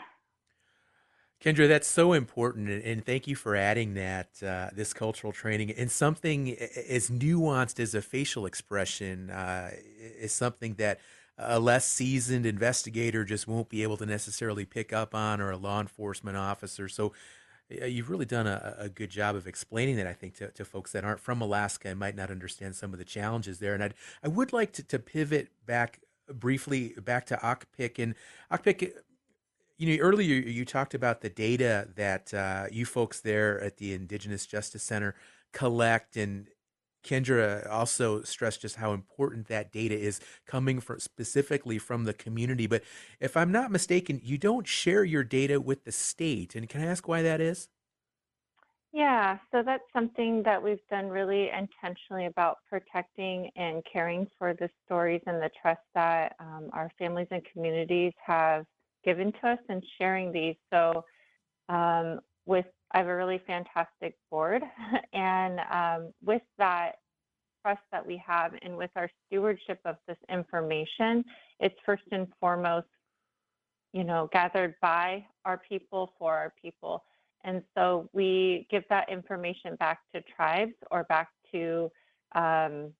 [1.42, 5.90] Kendra, that's so important, and thank you for adding that uh, this cultural training and
[5.90, 9.70] something as nuanced as a facial expression uh,
[10.18, 11.00] is something that
[11.36, 15.56] a less seasoned investigator just won't be able to necessarily pick up on, or a
[15.58, 16.88] law enforcement officer.
[16.88, 17.12] So,
[17.68, 20.92] you've really done a, a, good job of explaining that, I think, to, to folks
[20.92, 23.74] that aren't from Alaska and might not understand some of the challenges there.
[23.74, 26.00] And I'd, I would like to, to pivot back
[26.32, 28.02] briefly back to Aqpik.
[28.02, 28.14] And
[28.50, 28.92] Aqpik,
[29.78, 33.92] you know, earlier you talked about the data that uh, you folks there at the
[33.92, 35.14] Indigenous Justice Center
[35.52, 36.48] collect and
[37.04, 42.66] Kendra also stressed just how important that data is coming from specifically from the community.
[42.66, 42.82] But
[43.20, 46.54] if I'm not mistaken, you don't share your data with the state.
[46.54, 47.68] And can I ask why that is?
[48.92, 54.70] Yeah, so that's something that we've done really intentionally about protecting and caring for the
[54.86, 58.64] stories and the trust that um, our families and communities have
[59.04, 60.56] given to us and sharing these.
[60.72, 61.04] So
[61.68, 64.62] um, with I have a really fantastic board,
[65.12, 66.92] and um, with that
[67.62, 71.24] trust that we have, and with our stewardship of this information,
[71.58, 72.86] it's first and foremost,
[73.92, 77.02] you know, gathered by our people for our people,
[77.42, 81.90] and so we give that information back to tribes or back to
[82.36, 82.92] um,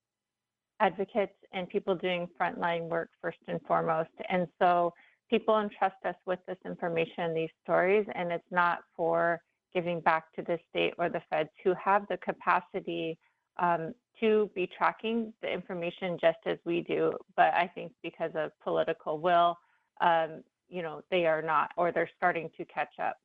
[0.81, 4.93] advocates and people doing frontline work first and foremost, and so
[5.35, 9.40] people entrust us with this information, these stories, and it's not for
[9.75, 13.18] giving back to the state or the feds who have the capacity
[13.59, 17.12] um, to be tracking the information just as we do.
[17.35, 19.59] But I think because of political will,
[20.01, 23.16] um, you know, they are not, or they're starting to catch up.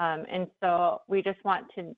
[0.00, 1.94] Um, and so we just want to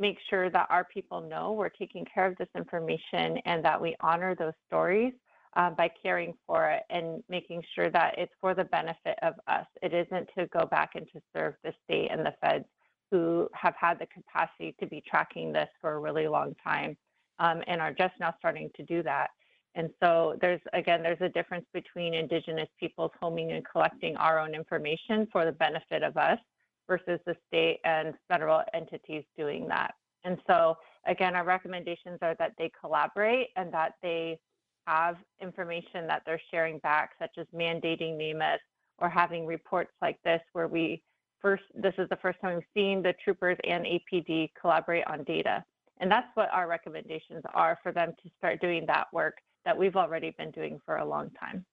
[0.00, 3.94] make sure that our people know we're taking care of this information and that we
[4.00, 5.12] honor those stories
[5.56, 9.66] uh, by caring for it and making sure that it's for the benefit of us.
[9.82, 12.66] It isn't to go back and to serve the state and the feds
[13.10, 16.96] who have had the capacity to be tracking this for a really long time
[17.38, 19.28] um, and are just now starting to do that.
[19.74, 24.54] And so there's, again, there's a difference between Indigenous peoples homing and collecting our own
[24.54, 26.38] information for the benefit of us
[26.88, 29.94] versus the state and federal entities doing that.
[30.24, 34.38] And so, again, our recommendations are that they collaborate and that they
[34.86, 38.58] have information that they're sharing back, such as mandating NamUs
[38.98, 41.02] or having reports like this where we
[41.40, 45.64] first, this is the first time we've seen the troopers and APD collaborate on data.
[45.98, 49.96] And that's what our recommendations are for them to start doing that work that we've
[49.96, 51.64] already been doing for a long time.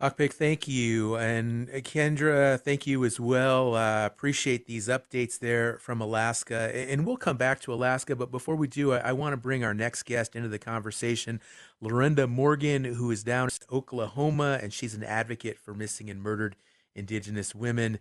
[0.00, 1.16] Aqpik, thank you.
[1.16, 3.74] And uh, Kendra, thank you as well.
[3.74, 6.70] Uh, appreciate these updates there from Alaska.
[6.72, 8.14] And we'll come back to Alaska.
[8.14, 11.40] But before we do, I, I want to bring our next guest into the conversation,
[11.80, 16.54] Lorinda Morgan, who is down in Oklahoma, and she's an advocate for missing and murdered
[16.94, 17.98] Indigenous women.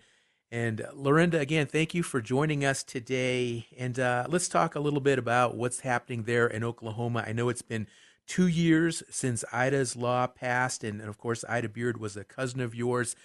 [0.52, 3.66] And uh, Lorinda, again, thank you for joining us today.
[3.76, 7.24] And uh, let's talk a little bit about what's happening there in Oklahoma.
[7.26, 7.88] I know it's been
[8.28, 12.62] two years since Ida's law passed, and, and of course, Ida Beard was a cousin
[12.62, 13.16] of yours.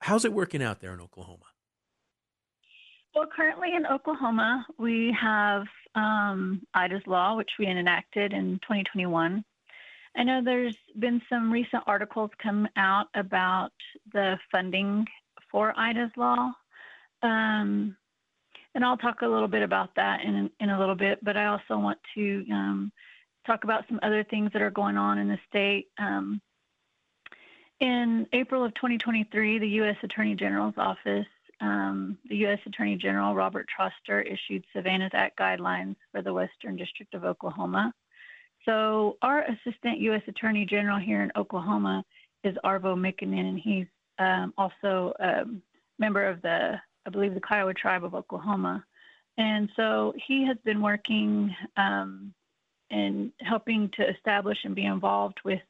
[0.00, 1.46] How's it working out there in Oklahoma?
[3.14, 9.44] Well, currently in Oklahoma, we have um, Ida's law, which we enacted in 2021.
[10.16, 13.72] I know there's been some recent articles come out about
[14.12, 15.06] the funding
[15.50, 16.52] for Ida's law.
[17.22, 17.96] Um,
[18.74, 21.46] and I'll talk a little bit about that in, in a little bit, but I
[21.46, 22.92] also want to um,
[23.46, 25.88] talk about some other things that are going on in the state.
[25.98, 26.40] Um,
[27.80, 29.96] in April of 2023, the U.S.
[30.02, 31.26] Attorney General's office,
[31.60, 32.60] um, the U.S.
[32.66, 37.92] Attorney General Robert Troester issued Savannah's Act guidelines for the Western District of Oklahoma.
[38.64, 40.22] So our Assistant U.S.
[40.28, 42.04] Attorney General here in Oklahoma
[42.44, 43.86] is Arvo Mikkanen, and he's
[44.18, 45.44] um, also a
[45.98, 46.74] member of the,
[47.06, 48.84] I believe, the Kiowa Tribe of Oklahoma.
[49.38, 52.32] And so he has been working um,
[52.92, 55.60] and helping to establish and be involved with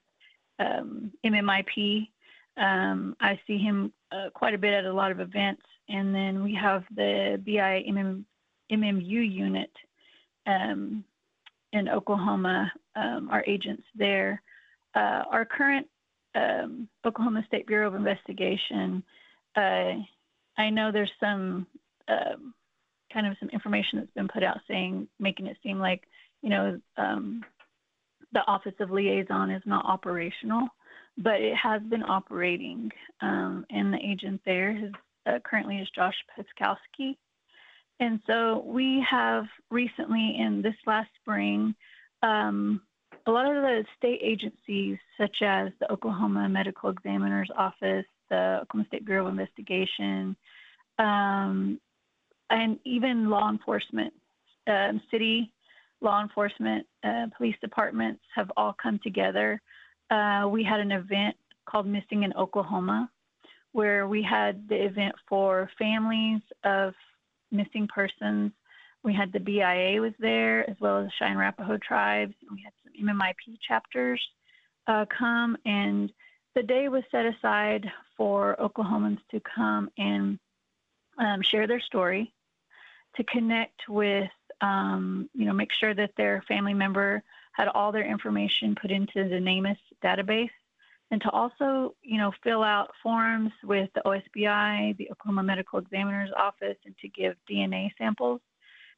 [0.59, 2.09] um, MMIP.
[2.57, 5.63] Um, I see him uh, quite a bit at a lot of events.
[5.89, 8.25] And then we have the BI MM,
[8.71, 9.71] MMU unit
[10.47, 11.05] um,
[11.73, 14.43] in Oklahoma, um, our agents there.
[14.95, 15.87] Uh, our current
[16.35, 19.03] um, Oklahoma State Bureau of Investigation,
[19.57, 19.93] uh,
[20.59, 21.67] I know there's some
[22.09, 22.53] um,
[23.13, 26.03] kind of some information that's been put out saying, making it seem like
[26.43, 27.45] you know, um,
[28.33, 30.69] the Office of Liaison is not operational,
[31.19, 32.91] but it has been operating.
[33.21, 34.93] Um, and the agent there is,
[35.27, 37.17] uh, currently is Josh Peskowski.
[38.01, 41.75] And so we have recently, in this last spring,
[42.23, 42.81] um,
[43.27, 48.87] a lot of the state agencies, such as the Oklahoma Medical Examiner's Office, the Oklahoma
[48.89, 50.35] State Bureau of Investigation,
[50.99, 51.79] um,
[52.51, 54.13] and even law enforcement,
[54.67, 55.53] um, city
[56.03, 59.61] law enforcement, uh, police departments have all come together.
[60.11, 63.11] Uh, we had an event called Missing in Oklahoma,
[63.73, 66.95] where we had the event for families of
[67.51, 68.53] missing persons.
[69.03, 72.35] We had the BIA was there, as well as Cheyenne Arapaho tribes.
[72.51, 74.21] We had some MMIP chapters
[74.87, 76.13] uh, come, and
[76.55, 80.39] the day was set aside for Oklahomans to come and
[81.19, 82.33] um, share their story,
[83.17, 84.31] to connect with
[84.63, 89.29] um, you know, make sure that their family member had all their information put into
[89.29, 90.51] the NamUs database,
[91.11, 96.31] and to also, you know, fill out forms with the OSBI, the Oklahoma Medical Examiner's
[96.35, 98.41] Office, and to give DNA samples.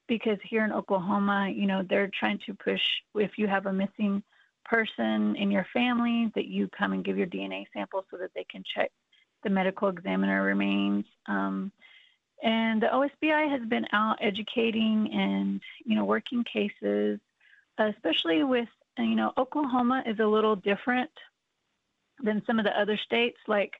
[0.06, 2.82] Because here in Oklahoma, you know, they're trying to push
[3.14, 4.22] if you have a missing
[4.64, 8.44] person in your family that you come and give your DNA sample so that they
[8.50, 8.92] can check
[9.42, 11.04] the medical examiner remains.
[11.26, 11.72] Um,
[12.44, 17.18] and the OSBI has been out educating and you know working cases,
[17.78, 18.68] especially with
[18.98, 21.10] you know Oklahoma is a little different
[22.22, 23.38] than some of the other states.
[23.48, 23.72] Like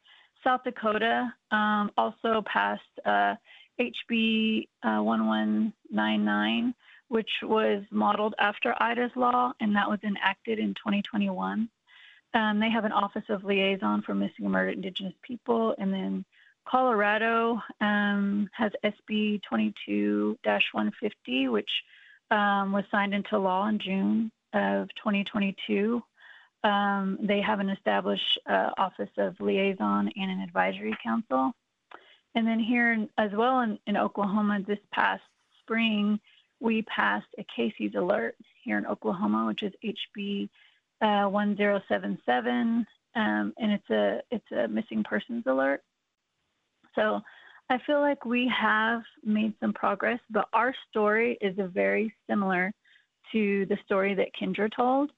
[0.43, 3.35] South Dakota um, also passed uh,
[3.79, 6.75] HB uh, 1199,
[7.09, 11.69] which was modeled after Ida's law, and that was enacted in 2021.
[12.33, 16.25] Um, they have an Office of Liaison for Missing and Murdered Indigenous People, and then
[16.67, 21.71] Colorado um, has SB 22-150, which
[22.31, 26.03] um, was signed into law in June of 2022.
[26.63, 31.53] Um, they have an established uh, Office of Liaison and an Advisory Council.
[32.35, 35.23] And then here in, as well in, in Oklahoma this past
[35.61, 36.19] spring,
[36.61, 40.49] we passed a Casey's alert here in Oklahoma, which is HB
[41.03, 42.87] uh, 1077,
[43.17, 45.83] um, and it's a it's a missing persons alert.
[46.95, 47.21] So
[47.71, 52.73] I feel like we have made some progress, but our story is very similar
[53.33, 55.11] to the story that Kendra told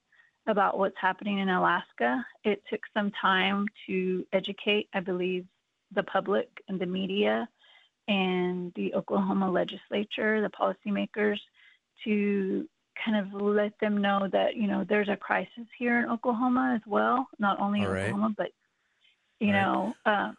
[0.46, 2.24] about what's happening in Alaska.
[2.44, 5.44] It took some time to educate, I believe,
[5.92, 7.48] the public and the media
[8.08, 11.38] and the Oklahoma legislature, the policymakers,
[12.04, 12.68] to
[13.04, 16.82] kind of let them know that you know there's a crisis here in Oklahoma as
[16.86, 18.50] well, not only in Oklahoma, but
[19.40, 19.94] you All know.
[20.06, 20.28] Right.
[20.28, 20.32] Uh,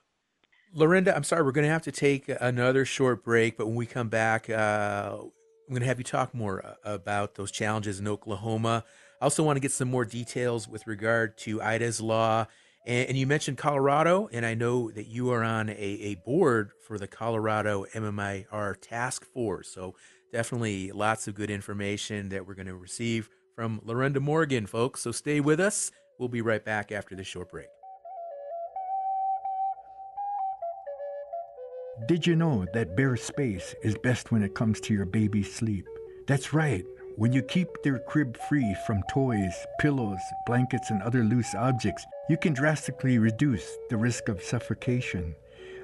[0.73, 3.85] Lorinda, I'm sorry, we're going to have to take another short break, but when we
[3.85, 8.07] come back, uh, I'm going to have you talk more uh, about those challenges in
[8.07, 8.83] Oklahoma.
[9.21, 12.45] I also want to get some more details with regard to Ida's law.
[12.85, 16.71] And, and you mentioned Colorado, and I know that you are on a, a board
[16.85, 19.69] for the Colorado MMIR task force.
[19.69, 19.95] So
[20.31, 25.01] definitely lots of good information that we're going to receive from Lorinda Morgan, folks.
[25.01, 25.91] So stay with us.
[26.19, 27.67] We'll be right back after this short break.
[32.05, 35.87] Did you know that bare space is best when it comes to your baby's sleep?
[36.27, 36.85] That's right.
[37.15, 42.37] When you keep their crib free from toys, pillows, blankets, and other loose objects, you
[42.37, 45.33] can drastically reduce the risk of suffocation.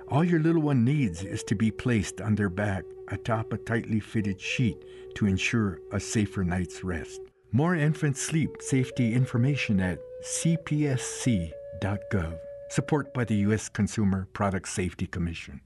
[0.10, 4.00] All your little one needs is to be placed on their back atop a tightly
[4.00, 4.78] fitted sheet
[5.16, 7.22] to ensure a safer night's rest.
[7.52, 11.54] More infant sleep safety information at cpsc.gov.
[12.70, 13.68] Support by the U.S.
[13.68, 15.62] Consumer Product Safety Commission.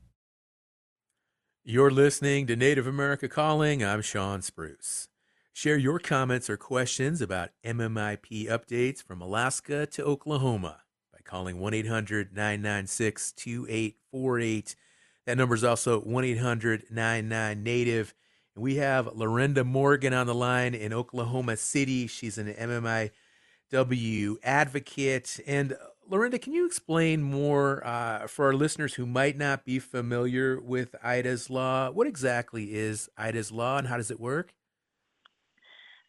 [1.69, 3.83] You're listening to Native America Calling.
[3.83, 5.09] I'm Shawn Spruce.
[5.51, 11.73] Share your comments or questions about MMIP updates from Alaska to Oklahoma by calling 1
[11.73, 14.75] 800 996 2848.
[15.25, 18.13] That number is also 1 800 99 Native.
[18.55, 22.07] We have Lorinda Morgan on the line in Oklahoma City.
[22.07, 22.47] She's an
[23.73, 25.41] MMIW advocate.
[25.45, 25.75] And
[26.09, 30.95] Lorinda, can you explain more uh, for our listeners who might not be familiar with
[31.03, 31.91] Ida's Law?
[31.91, 34.53] What exactly is Ida's Law and how does it work?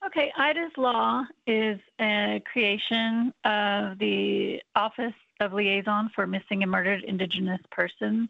[0.07, 7.03] Okay, Ida's Law is a creation of the Office of Liaison for Missing and Murdered
[7.03, 8.29] Indigenous Persons,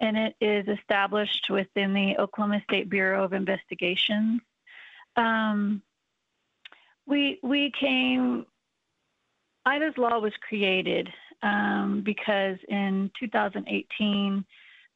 [0.00, 4.40] and it is established within the Oklahoma State Bureau of Investigations.
[5.16, 5.82] Um,
[7.06, 8.44] we we came
[9.68, 11.10] Ida's Law was created
[11.42, 14.42] um, because in 2018,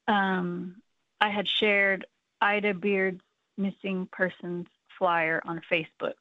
[0.09, 0.77] um,
[1.21, 2.07] I had shared
[2.41, 3.21] Ida Beard's
[3.59, 4.67] missing persons
[4.99, 6.15] flyer on Facebook.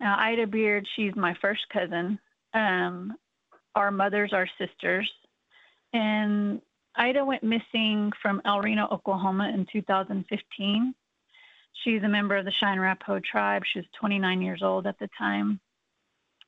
[0.00, 2.18] Now, Ida Beard, she's my first cousin.
[2.54, 3.14] Um,
[3.76, 5.08] our mothers are sisters.
[5.92, 6.60] And
[6.96, 10.92] Ida went missing from El Reno, Oklahoma in 2015.
[11.84, 13.62] She's a member of the Cheyenne Arapaho tribe.
[13.64, 15.60] She was 29 years old at the time.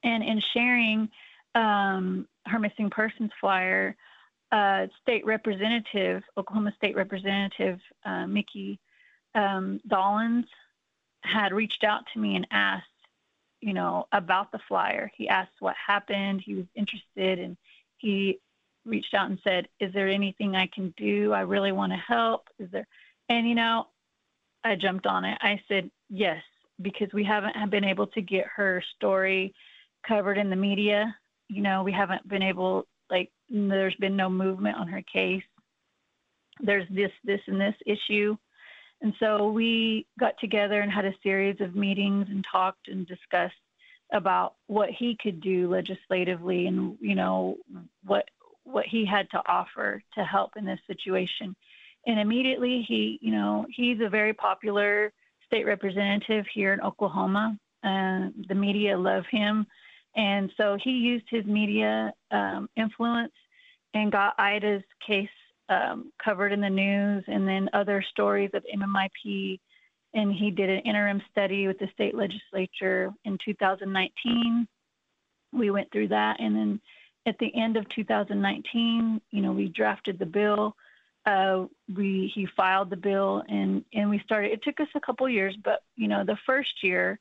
[0.02, 1.08] And in sharing
[1.54, 3.96] um, her missing persons flyer,
[4.52, 8.78] uh, state representative, Oklahoma State Representative uh, Mickey
[9.34, 10.46] um, Dollens
[11.22, 12.86] had reached out to me and asked,
[13.60, 15.10] you know, about the flyer.
[15.16, 16.42] He asked what happened.
[16.44, 17.56] He was interested and
[17.98, 18.38] he
[18.84, 21.32] reached out and said, Is there anything I can do?
[21.32, 22.48] I really want to help.
[22.58, 22.86] Is there,
[23.28, 23.88] and you know,
[24.62, 25.38] I jumped on it.
[25.40, 26.42] I said, Yes,
[26.80, 29.54] because we haven't been able to get her story
[30.06, 31.14] covered in the media.
[31.48, 35.44] You know, we haven't been able, like, there's been no movement on her case.
[36.60, 38.36] There's this, this, and this issue.
[39.02, 43.54] And so we got together and had a series of meetings and talked and discussed
[44.12, 47.56] about what he could do legislatively and you know
[48.04, 48.28] what
[48.62, 51.54] what he had to offer to help in this situation.
[52.06, 55.12] And immediately he, you know, he's a very popular
[55.44, 57.58] state representative here in Oklahoma.
[57.84, 59.66] Uh, the media love him.
[60.16, 63.32] And so he used his media um, influence
[63.94, 65.28] and got Ida's case
[65.68, 69.58] um, covered in the news, and then other stories of MMIP.
[70.14, 74.66] And he did an interim study with the state legislature in 2019.
[75.52, 76.80] We went through that, and then
[77.26, 80.76] at the end of 2019, you know, we drafted the bill.
[81.26, 84.52] Uh, we he filed the bill, and and we started.
[84.52, 87.18] It took us a couple years, but you know, the first year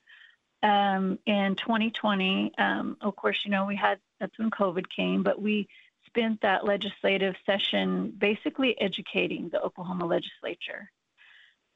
[0.66, 5.39] um, in 2020, um, of course, you know, we had that's when COVID came, but
[5.39, 5.68] we
[6.07, 10.89] spent that legislative session basically educating the Oklahoma legislature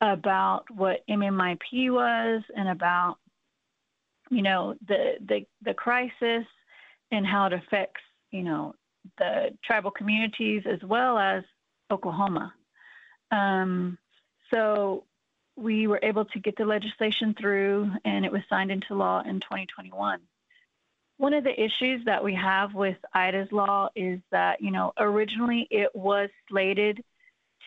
[0.01, 3.17] about what MMIP was and about,
[4.31, 6.47] you know, the the the crisis
[7.11, 8.73] and how it affects, you know,
[9.19, 11.43] the tribal communities as well as
[11.91, 12.55] Oklahoma.
[13.29, 13.99] Um,
[14.51, 15.03] so
[15.59, 19.39] we were able to get the legislation through and it was signed into law in
[19.39, 20.19] 2021.
[21.17, 25.67] One of the issues that we have with Ida's law is that, you know, originally
[25.69, 27.03] it was slated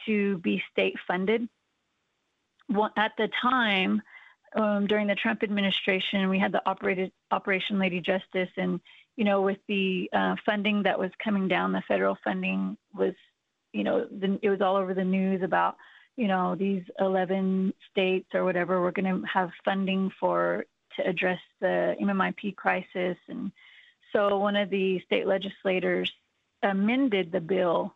[0.07, 1.47] to be state funded.
[2.97, 4.01] At the time,
[4.57, 8.81] um, during the Trump administration, we had the operated, Operation Lady Justice, and
[9.17, 13.13] you know, with the uh, funding that was coming down, the federal funding was,
[13.73, 15.77] you know, the, it was all over the news about
[16.17, 20.65] you know, these 11 states or whatever, we're going to have funding for
[20.97, 23.17] to address the MMIP crisis.
[23.29, 23.51] And
[24.13, 26.13] so one of the state legislators
[26.63, 27.95] amended the bill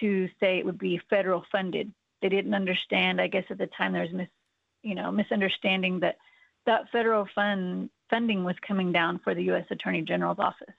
[0.00, 1.92] to say it would be federal funded.
[2.20, 4.28] They didn't understand, I guess at the time there was mis,
[4.82, 6.18] you know, misunderstanding that
[6.66, 9.66] that federal fund funding was coming down for the U.S.
[9.70, 10.74] Attorney General's office,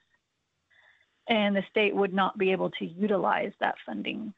[1.28, 4.32] and the state would not be able to utilize that funding.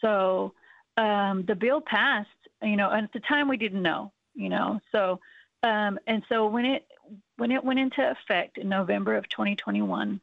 [0.00, 0.54] So
[0.98, 2.28] um, the bill passed,
[2.60, 5.20] you know, and at the time we didn't know, you know, so
[5.62, 6.86] um, and so when it
[7.36, 10.20] when it went into effect in November of 2021,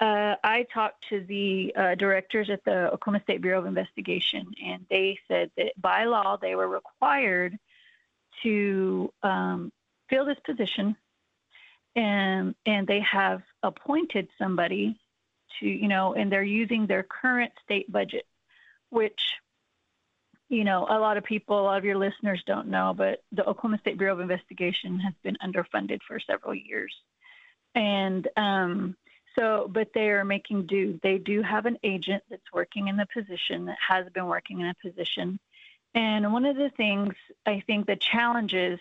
[0.00, 4.86] uh, I talked to the uh, directors at the Oklahoma State Bureau of Investigation, and
[4.90, 7.58] they said that by law they were required
[8.42, 9.72] to um,
[10.08, 10.96] fill this position,
[11.94, 14.98] and and they have appointed somebody
[15.60, 18.26] to, you know, and they're using their current state budget,
[18.90, 19.20] which
[20.48, 23.44] you know, a lot of people, a lot of your listeners don't know, but the
[23.44, 26.94] Oklahoma State Bureau of Investigation has been underfunded for several years.
[27.74, 28.96] And um,
[29.38, 30.98] so, but they are making do.
[31.02, 34.66] They do have an agent that's working in the position, that has been working in
[34.66, 35.38] a position.
[35.94, 38.80] And one of the things I think the challenges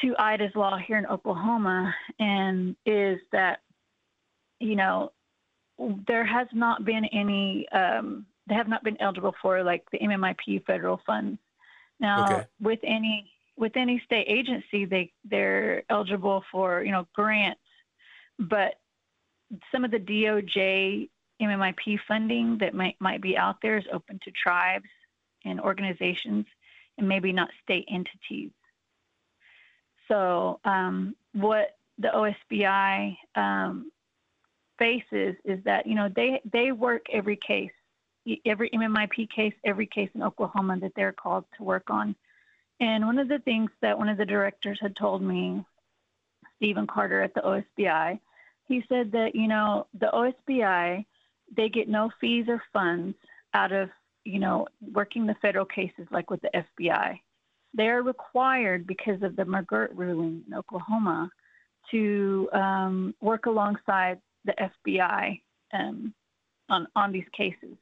[0.00, 3.60] to Ida's law here in Oklahoma and is that,
[4.60, 5.12] you know,
[6.06, 10.64] there has not been any um, they have not been eligible for like the MMIP
[10.64, 11.38] federal funds.
[12.00, 12.46] Now, okay.
[12.60, 17.60] with any with any state agency, they they're eligible for you know grants,
[18.38, 18.74] but
[19.72, 21.08] some of the DOJ
[21.42, 24.88] MMIP funding that might might be out there is open to tribes
[25.44, 26.46] and organizations,
[26.96, 28.50] and maybe not state entities.
[30.08, 33.90] So, um, what the OSBI um,
[34.78, 37.72] faces is that you know they they work every case
[38.44, 42.14] every MMIP case, every case in Oklahoma that they're called to work on.
[42.80, 45.64] And one of the things that one of the directors had told me,
[46.56, 48.18] Stephen Carter at the OSBI,
[48.66, 51.04] he said that, you know, the OSBI,
[51.56, 53.16] they get no fees or funds
[53.54, 53.88] out of,
[54.24, 56.50] you know, working the federal cases like with the
[56.80, 57.18] FBI.
[57.74, 61.30] They are required because of the McGirt ruling in Oklahoma
[61.90, 64.54] to um, work alongside the
[64.86, 65.40] FBI
[65.72, 66.12] um,
[66.68, 67.76] on, on these cases.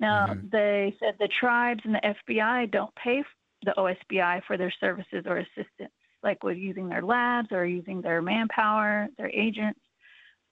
[0.00, 0.48] Now, mm-hmm.
[0.50, 3.22] they said the tribes and the FBI don't pay
[3.64, 5.92] the OSBI for their services or assistance,
[6.22, 9.80] like with using their labs or using their manpower, their agents,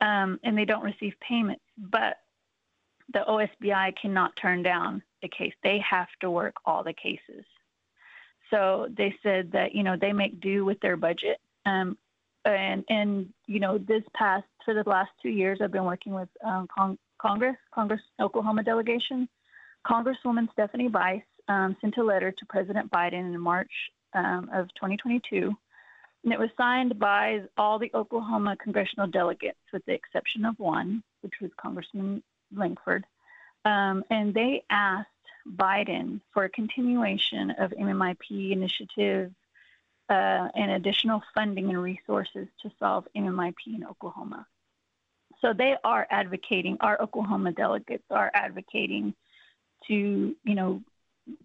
[0.01, 1.63] um, and they don't receive payments.
[1.79, 2.17] But
[3.13, 5.55] the OSBI cannot turn down a case.
[5.63, 7.45] They have to work all the cases.
[8.51, 11.41] So they said that you know they make do with their budget.
[11.65, 11.97] Um,
[12.45, 16.29] and and you know this past for the last two years, I've been working with
[16.45, 19.29] um, Cong- Congress, Congress Oklahoma delegation,
[19.87, 23.71] Congresswoman Stephanie Bice um, sent a letter to President Biden in March
[24.15, 25.55] um, of 2022,
[26.25, 31.03] and it was signed by all the Oklahoma congressional delegates, with the exception of one,
[31.21, 32.23] which was Congressman
[32.55, 33.05] Lankford.
[33.65, 35.09] Um, and they asked
[35.57, 39.33] Biden for a continuation of MMIP initiatives
[40.09, 44.47] uh, and additional funding and resources to solve MMIP in Oklahoma.
[45.41, 49.15] So they are advocating, our Oklahoma delegates are advocating
[49.89, 50.83] to you know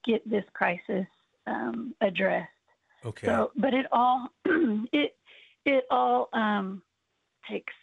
[0.05, 1.07] get this crisis
[1.47, 2.49] um, addressed.
[3.05, 3.27] Okay.
[3.27, 5.15] So, but it all it
[5.65, 6.81] it all um,
[7.49, 7.73] takes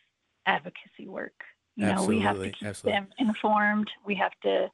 [0.46, 1.32] advocacy work.
[1.76, 3.00] You know, we have to keep absolutely.
[3.00, 3.88] them informed.
[4.04, 4.68] We have to,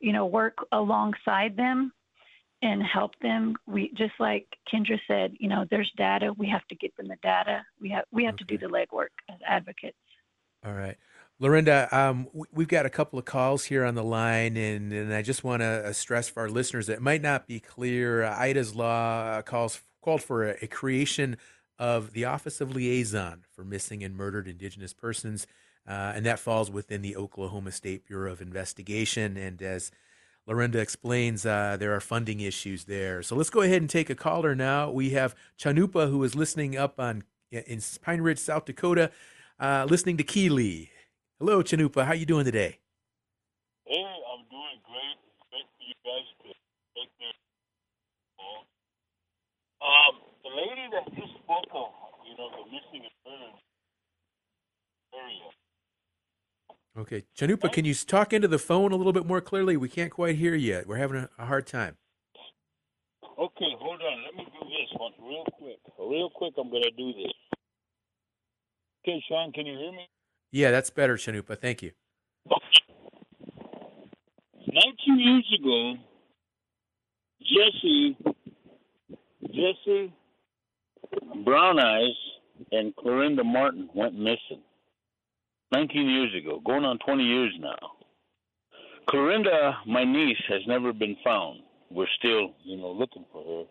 [0.00, 1.92] you know, work alongside them
[2.62, 3.56] and help them.
[3.66, 6.32] We just like Kendra said, you know, there's data.
[6.32, 7.62] We have to get them the data.
[7.78, 9.98] We have we have to do the legwork as advocates.
[10.64, 10.96] All right.
[11.38, 15.12] Lorinda, um, we- we've got a couple of calls here on the line, and, and
[15.12, 18.22] I just want to stress for our listeners that it might not be clear.
[18.22, 21.36] Uh, Ida's law uh, calls called for a, a creation
[21.78, 25.46] of the Office of Liaison for Missing and Murdered Indigenous Persons,
[25.86, 29.36] uh, and that falls within the Oklahoma State Bureau of Investigation.
[29.36, 29.90] And as
[30.46, 33.22] Lorinda explains, uh, there are funding issues there.
[33.22, 34.90] So let's go ahead and take a caller now.
[34.90, 39.10] We have Chanupa, who is listening up on in Pine Ridge, South Dakota,
[39.60, 40.88] uh, listening to KILI.
[41.38, 42.06] Hello, Chanupa.
[42.06, 42.78] How you doing today?
[43.84, 45.18] Hey, I'm doing great.
[45.52, 46.48] Great for you guys to
[46.96, 47.36] take this
[48.38, 48.64] call.
[49.84, 51.92] Um, the lady that you spoke of,
[52.24, 53.04] you know, the missing
[55.12, 55.52] area.
[56.98, 59.76] Okay, Chanupa, can you talk into the phone a little bit more clearly?
[59.76, 60.72] We can't quite hear you.
[60.72, 60.86] Yet.
[60.86, 61.98] We're having a, a hard time.
[63.22, 64.24] Okay, hold on.
[64.24, 65.80] Let me do this one real quick.
[65.98, 67.32] Real quick, I'm going to do this.
[69.04, 70.08] Okay, Shawn, can you hear me?
[70.56, 71.60] Yeah, that's better, Chanupa.
[71.60, 71.90] Thank you.
[74.72, 75.96] 19 years ago,
[77.42, 78.16] Jesse,
[79.48, 80.14] Jesse
[81.44, 82.16] Brown Eyes
[82.72, 84.62] and Clorinda Martin went missing.
[85.72, 87.92] 19 years ago, going on 20 years now.
[89.10, 91.60] Clorinda, my niece, has never been found.
[91.90, 93.64] We're still, you know, looking for her.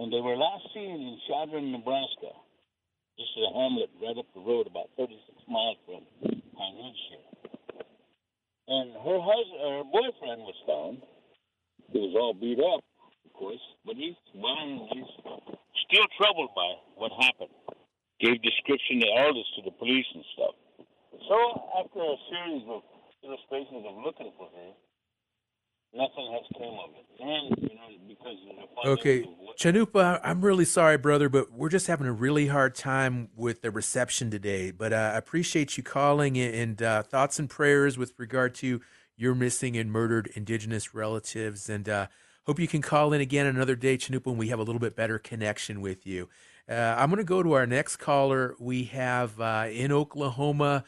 [0.00, 2.30] And they were last seen in Chadron, Nebraska.
[3.18, 6.94] This is a hamlet right up the road, about 36 miles from Pine.
[8.68, 11.02] And her husband, her boyfriend was found.
[11.92, 12.80] He was all beat up,
[13.26, 15.12] of course, but he's well, he's
[15.84, 17.52] still troubled by what happened.
[18.20, 20.56] Gave description to all this to the police and stuff.
[21.28, 21.36] So
[21.84, 22.80] after a series of
[23.20, 24.70] illustrations of looking for her,
[25.94, 27.06] nothing has came of it.
[27.20, 29.24] And you know, because of the funding Okay,
[29.58, 33.70] Chanupa, I'm really sorry, brother, but we're just having a really hard time with the
[33.70, 34.70] reception today.
[34.70, 38.80] But uh, I appreciate you calling and, and uh, thoughts and prayers with regard to
[39.16, 41.68] your missing and murdered Indigenous relatives.
[41.68, 42.06] And uh,
[42.46, 44.96] hope you can call in again another day, Chanupa, when we have a little bit
[44.96, 46.28] better connection with you.
[46.68, 48.54] Uh, I'm going to go to our next caller.
[48.58, 50.84] We have uh, in Oklahoma.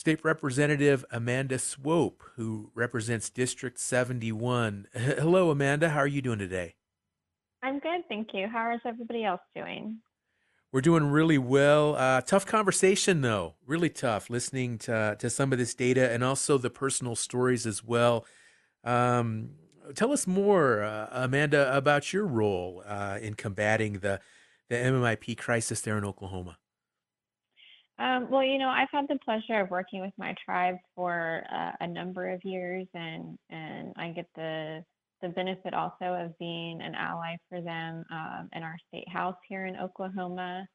[0.00, 4.86] State Representative Amanda Swope, who represents District 71.
[4.94, 5.90] Hello, Amanda.
[5.90, 6.76] How are you doing today?
[7.62, 8.48] I'm good, thank you.
[8.48, 9.98] How is everybody else doing?
[10.72, 11.96] We're doing really well.
[11.96, 13.56] Uh, tough conversation, though.
[13.66, 17.84] Really tough listening to, to some of this data and also the personal stories as
[17.84, 18.24] well.
[18.82, 19.50] Um,
[19.94, 24.18] tell us more, uh, Amanda, about your role uh, in combating the,
[24.70, 26.56] the MMIP crisis there in Oklahoma.
[28.00, 31.72] Um, well, you know, I've had the pleasure of working with my tribe for uh,
[31.80, 34.82] a number of years, and and I get the
[35.20, 39.66] the benefit also of being an ally for them um, in our state house here
[39.66, 40.66] in Oklahoma.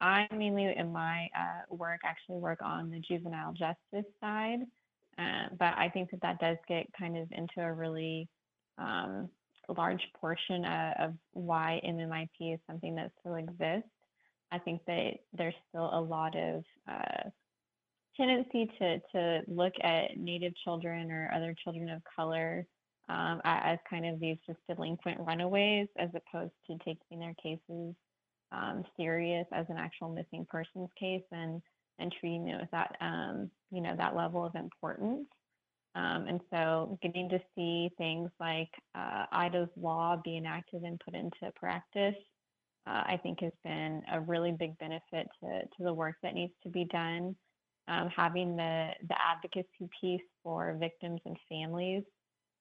[0.00, 4.58] I mainly in my uh, work actually work on the juvenile justice side,
[5.18, 8.28] uh, but I think that that does get kind of into a really
[8.78, 9.28] um,
[9.68, 13.88] large portion of, of why MMIP is something that still exists.
[14.52, 17.30] I think that there's still a lot of uh,
[18.16, 22.66] tendency to to look at Native children or other children of color
[23.08, 27.94] um, as kind of these just delinquent runaways, as opposed to taking their cases
[28.52, 31.62] um, serious as an actual missing persons case and
[31.98, 35.26] and treating it with that um, you know that level of importance.
[35.94, 41.14] Um, and so, getting to see things like uh, Ida's law be enacted and put
[41.14, 42.14] into practice
[42.86, 46.52] uh, I think has been a really big benefit to, to the work that needs
[46.64, 47.36] to be done.
[47.88, 52.04] Um, having the, the advocacy piece for victims and families,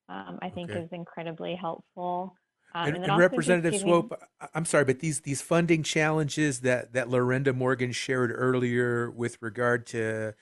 [0.09, 0.80] um, I think, Okay.
[0.80, 2.36] is incredibly helpful.
[2.74, 4.19] Um, and, and also Representative giving- Swope,
[4.55, 9.86] I'm sorry, but these these funding challenges that that Lorinda Morgan shared earlier with regard
[9.88, 10.34] to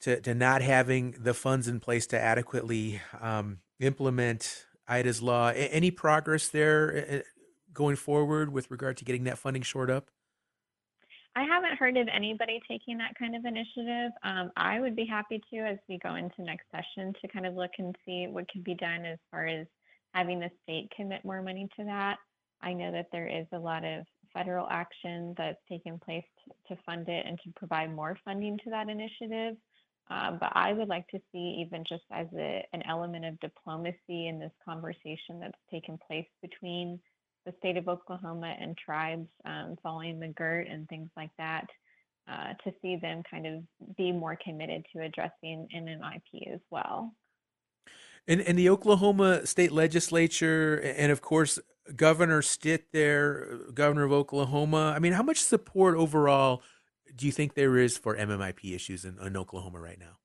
[0.00, 5.90] to to not having the funds in place to adequately um, implement Ida's law, any
[5.90, 7.22] progress there
[7.74, 10.10] going forward with regard to getting that funding shored up?
[11.34, 14.12] I haven't heard of anybody taking that kind of initiative.
[14.22, 17.54] Um, I would be happy to, as we go into next session, to kind of
[17.54, 19.66] look and see what can be done as far as
[20.12, 22.18] having the state commit more money to that.
[22.60, 24.04] I know that there is a lot of
[24.34, 28.70] federal action that's taken place to, to fund it and to provide more funding to
[28.70, 29.56] that initiative.
[30.10, 34.28] Um, but I would like to see, even just as a, an element of diplomacy
[34.28, 37.00] in this conversation that's taken place between
[37.44, 41.66] the state of Oklahoma and tribes um, following McGirt and things like that,
[42.30, 46.60] uh, to see them kind of be more committed to addressing in an IP as
[46.70, 47.14] well.
[48.28, 51.58] And, and the Oklahoma State Legislature, and of course,
[51.96, 54.92] Governor Stitt there, Governor of Oklahoma.
[54.94, 56.62] I mean, how much support overall
[57.14, 60.18] do you think there is for MMIP issues in, in Oklahoma right now?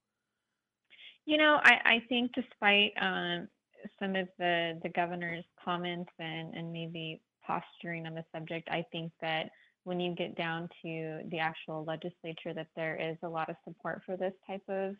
[1.25, 3.47] You know, I, I think despite um,
[3.99, 9.11] some of the, the governor's comments and, and maybe posturing on the subject, I think
[9.21, 9.49] that
[9.83, 14.01] when you get down to the actual legislature, that there is a lot of support
[14.05, 14.95] for this type of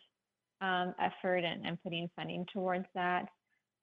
[0.60, 3.26] um, effort and, and putting funding towards that.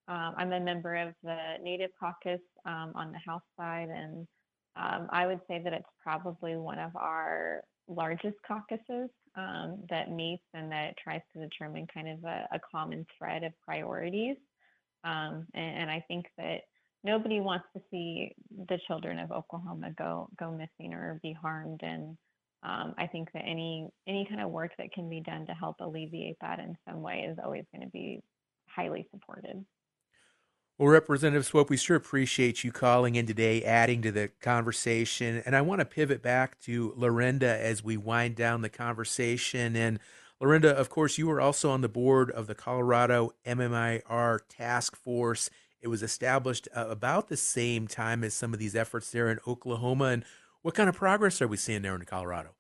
[0.07, 4.27] Um, I'm a member of the Native Caucus um, on the House side, and
[4.75, 10.43] um, I would say that it's probably one of our largest caucuses um, that meets
[10.53, 14.37] and that tries to determine kind of a, a common thread of priorities.
[15.05, 16.61] Um, and, and, I think that
[17.03, 18.33] nobody wants to see
[18.67, 21.81] the children of Oklahoma go go missing or be harmed.
[21.83, 22.17] And
[22.63, 25.75] um, I think that any any kind of work that can be done to help
[25.79, 28.21] alleviate that in some way is always going to be
[28.67, 29.63] highly supported.
[30.77, 35.41] Well, Representative Swope, we sure appreciate you calling in today, adding to the conversation.
[35.45, 39.77] And I want to pivot back to Lorinda as we wind down the conversation.
[39.77, 39.99] And
[40.41, 45.49] Lorinda, of course, you were also on the board of the Colorado MMIR Task Force.
[45.81, 49.39] It was established uh, about the same time as some of these efforts there in
[49.47, 50.05] Oklahoma.
[50.05, 50.25] And
[50.61, 52.55] what kind of progress are we seeing there in Colorado?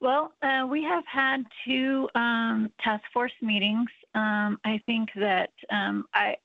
[0.00, 3.88] Well, uh, we have had two um, task force meetings.
[4.14, 6.36] Um, I think that um, I,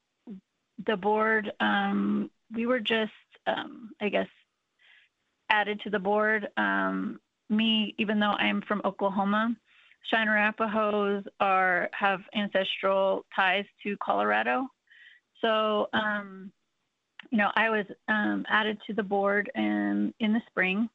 [0.85, 3.11] the board, um, we were just,
[3.47, 4.27] um, I guess,
[5.49, 6.47] added to the board.
[7.51, 9.55] Um, me, even though I'm from Oklahoma,
[10.09, 14.67] Cheyenne Arapahoes are have ancestral ties to Colorado.
[15.41, 15.87] So,
[17.29, 20.89] you know, I was added to the board in in the spring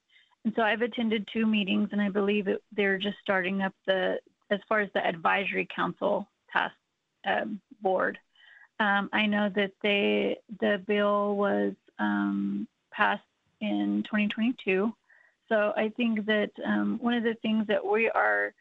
[0.46, 4.18] and so I've attended two meetings, and I believe it, they're just starting up the
[4.52, 6.72] as far as the advisory council task
[7.26, 8.16] um, board.
[8.78, 13.24] Um, I know that they the bill was um, passed
[13.60, 14.94] in 2022.
[15.48, 18.52] So I think that um, one of the things that we are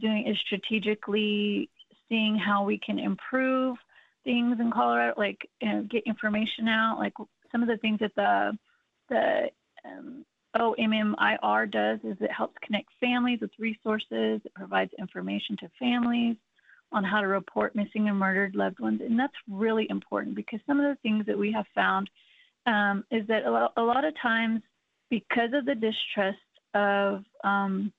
[0.00, 1.68] doing is strategically
[2.08, 3.76] seeing how we can improve
[4.24, 7.14] things in Colorado, like you know, get information out, like
[7.52, 8.58] some of the things that the
[9.08, 9.50] the
[9.84, 10.24] um,
[10.56, 14.40] OMMIR does is it helps connect families with resources.
[14.44, 16.36] It provides information to families
[16.92, 19.00] on how to report missing and murdered loved ones.
[19.04, 22.08] And that's really important because some of the things that we have found
[22.66, 24.62] um, is that a lot, a lot, of times,
[25.14, 26.38] because of the distrust
[26.74, 27.92] of um,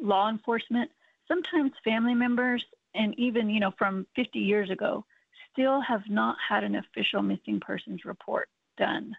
[0.00, 0.90] law enforcement,
[1.26, 5.04] sometimes family members, and even you know from 50 years ago,
[5.52, 9.16] still have not had an official missing persons report done.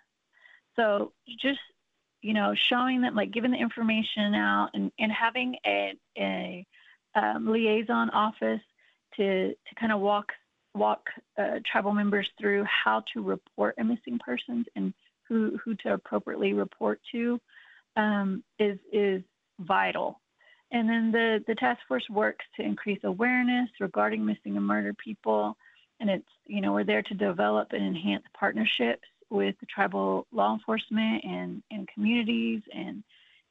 [0.75, 1.59] So just
[2.21, 6.65] you know, showing them, like giving the information out and, and having a, a
[7.13, 8.61] um, liaison office
[9.15, 10.31] to, to kind of walk
[10.73, 14.93] walk uh, tribal members through how to report a missing persons and
[15.27, 17.39] who, who to appropriately report to
[17.95, 19.23] um, is, is
[19.59, 20.19] vital.
[20.71, 25.55] And then the, the task force works to increase awareness regarding missing and murdered people.
[25.99, 30.53] And it's, you know, we're there to develop and enhance partnerships with the tribal law
[30.53, 33.03] enforcement and, and communities and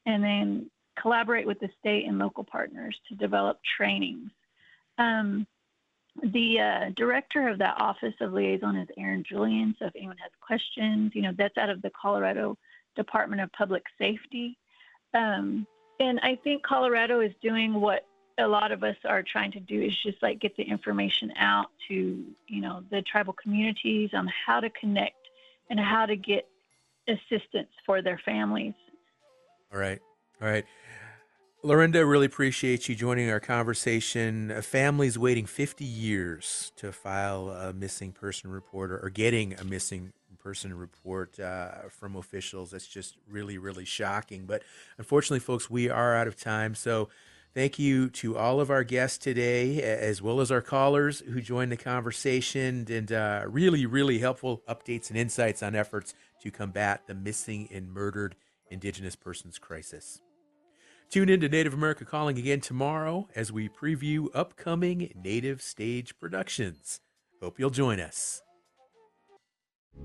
[0.05, 0.69] and then
[0.99, 4.31] collaborate with the state and local partners to develop trainings.
[4.97, 5.47] Um,
[6.23, 9.75] the uh, director of that office of liaison is Aaron Julian.
[9.79, 12.57] So if anyone has questions, you know, that's out of the Colorado
[12.95, 14.57] Department of Public Safety.
[15.13, 15.67] Um,
[15.99, 18.05] and I think Colorado is doing what
[18.37, 21.67] a lot of us are trying to do is just like get the information out
[21.87, 25.15] to, you know, the tribal communities on how to connect
[25.69, 26.47] and how to get
[27.07, 28.73] assistance for their families.
[29.73, 30.01] All right.
[30.41, 30.65] All right.
[31.65, 34.51] Lorinda, really appreciate you joining our conversation.
[34.51, 40.13] A family's waiting 50 years to file a missing person report or, getting a missing
[40.37, 42.69] person report uh, from officials.
[42.69, 44.45] That's just really, really shocking.
[44.45, 44.61] But
[44.99, 46.75] unfortunately, folks, we are out of time.
[46.75, 47.09] So
[47.55, 51.71] Thank you to all of our guests today, as well as our callers who joined
[51.71, 57.15] the conversation, and uh, really, really helpful updates and insights on efforts to combat the
[57.15, 58.35] missing and murdered
[58.69, 60.19] Indigenous persons crisis.
[61.09, 66.99] Tune in to Native America Calling again tomorrow as we preview upcoming Native stage productions.
[67.41, 68.41] Hope you'll join us.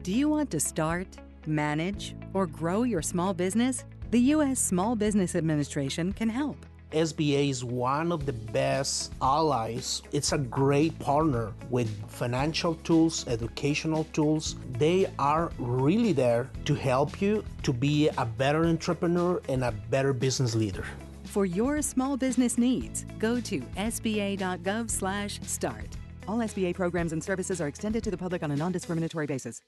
[0.03, 1.09] Do you want to start,
[1.47, 3.85] manage, or grow your small business?
[4.11, 4.61] The U.S.
[4.61, 6.67] Small Business Administration can help.
[6.93, 10.03] SBA is one of the best allies.
[10.11, 14.57] It's a great partner with financial tools, educational tools.
[14.73, 20.13] They are really there to help you to be a better entrepreneur and a better
[20.13, 20.85] business leader.
[21.25, 25.97] For your small business needs, go to sba.gov/start.
[26.27, 29.63] All SBA programs and services are extended to the public on a non-discriminatory basis.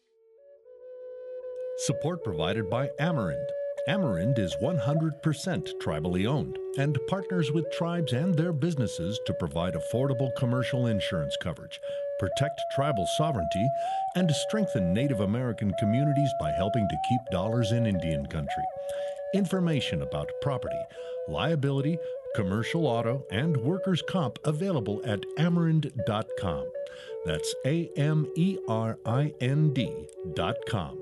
[1.86, 3.46] Support provided by Amerind.
[3.88, 5.20] Amerind is 100%
[5.82, 11.80] tribally owned and partners with tribes and their businesses to provide affordable commercial insurance coverage,
[12.20, 13.68] protect tribal sovereignty,
[14.14, 18.62] and strengthen Native American communities by helping to keep dollars in Indian country.
[19.34, 20.80] Information about property,
[21.26, 21.98] liability,
[22.36, 26.70] commercial auto, and workers' comp available at amerind.com.
[27.24, 31.01] That's A M E R I N D.com.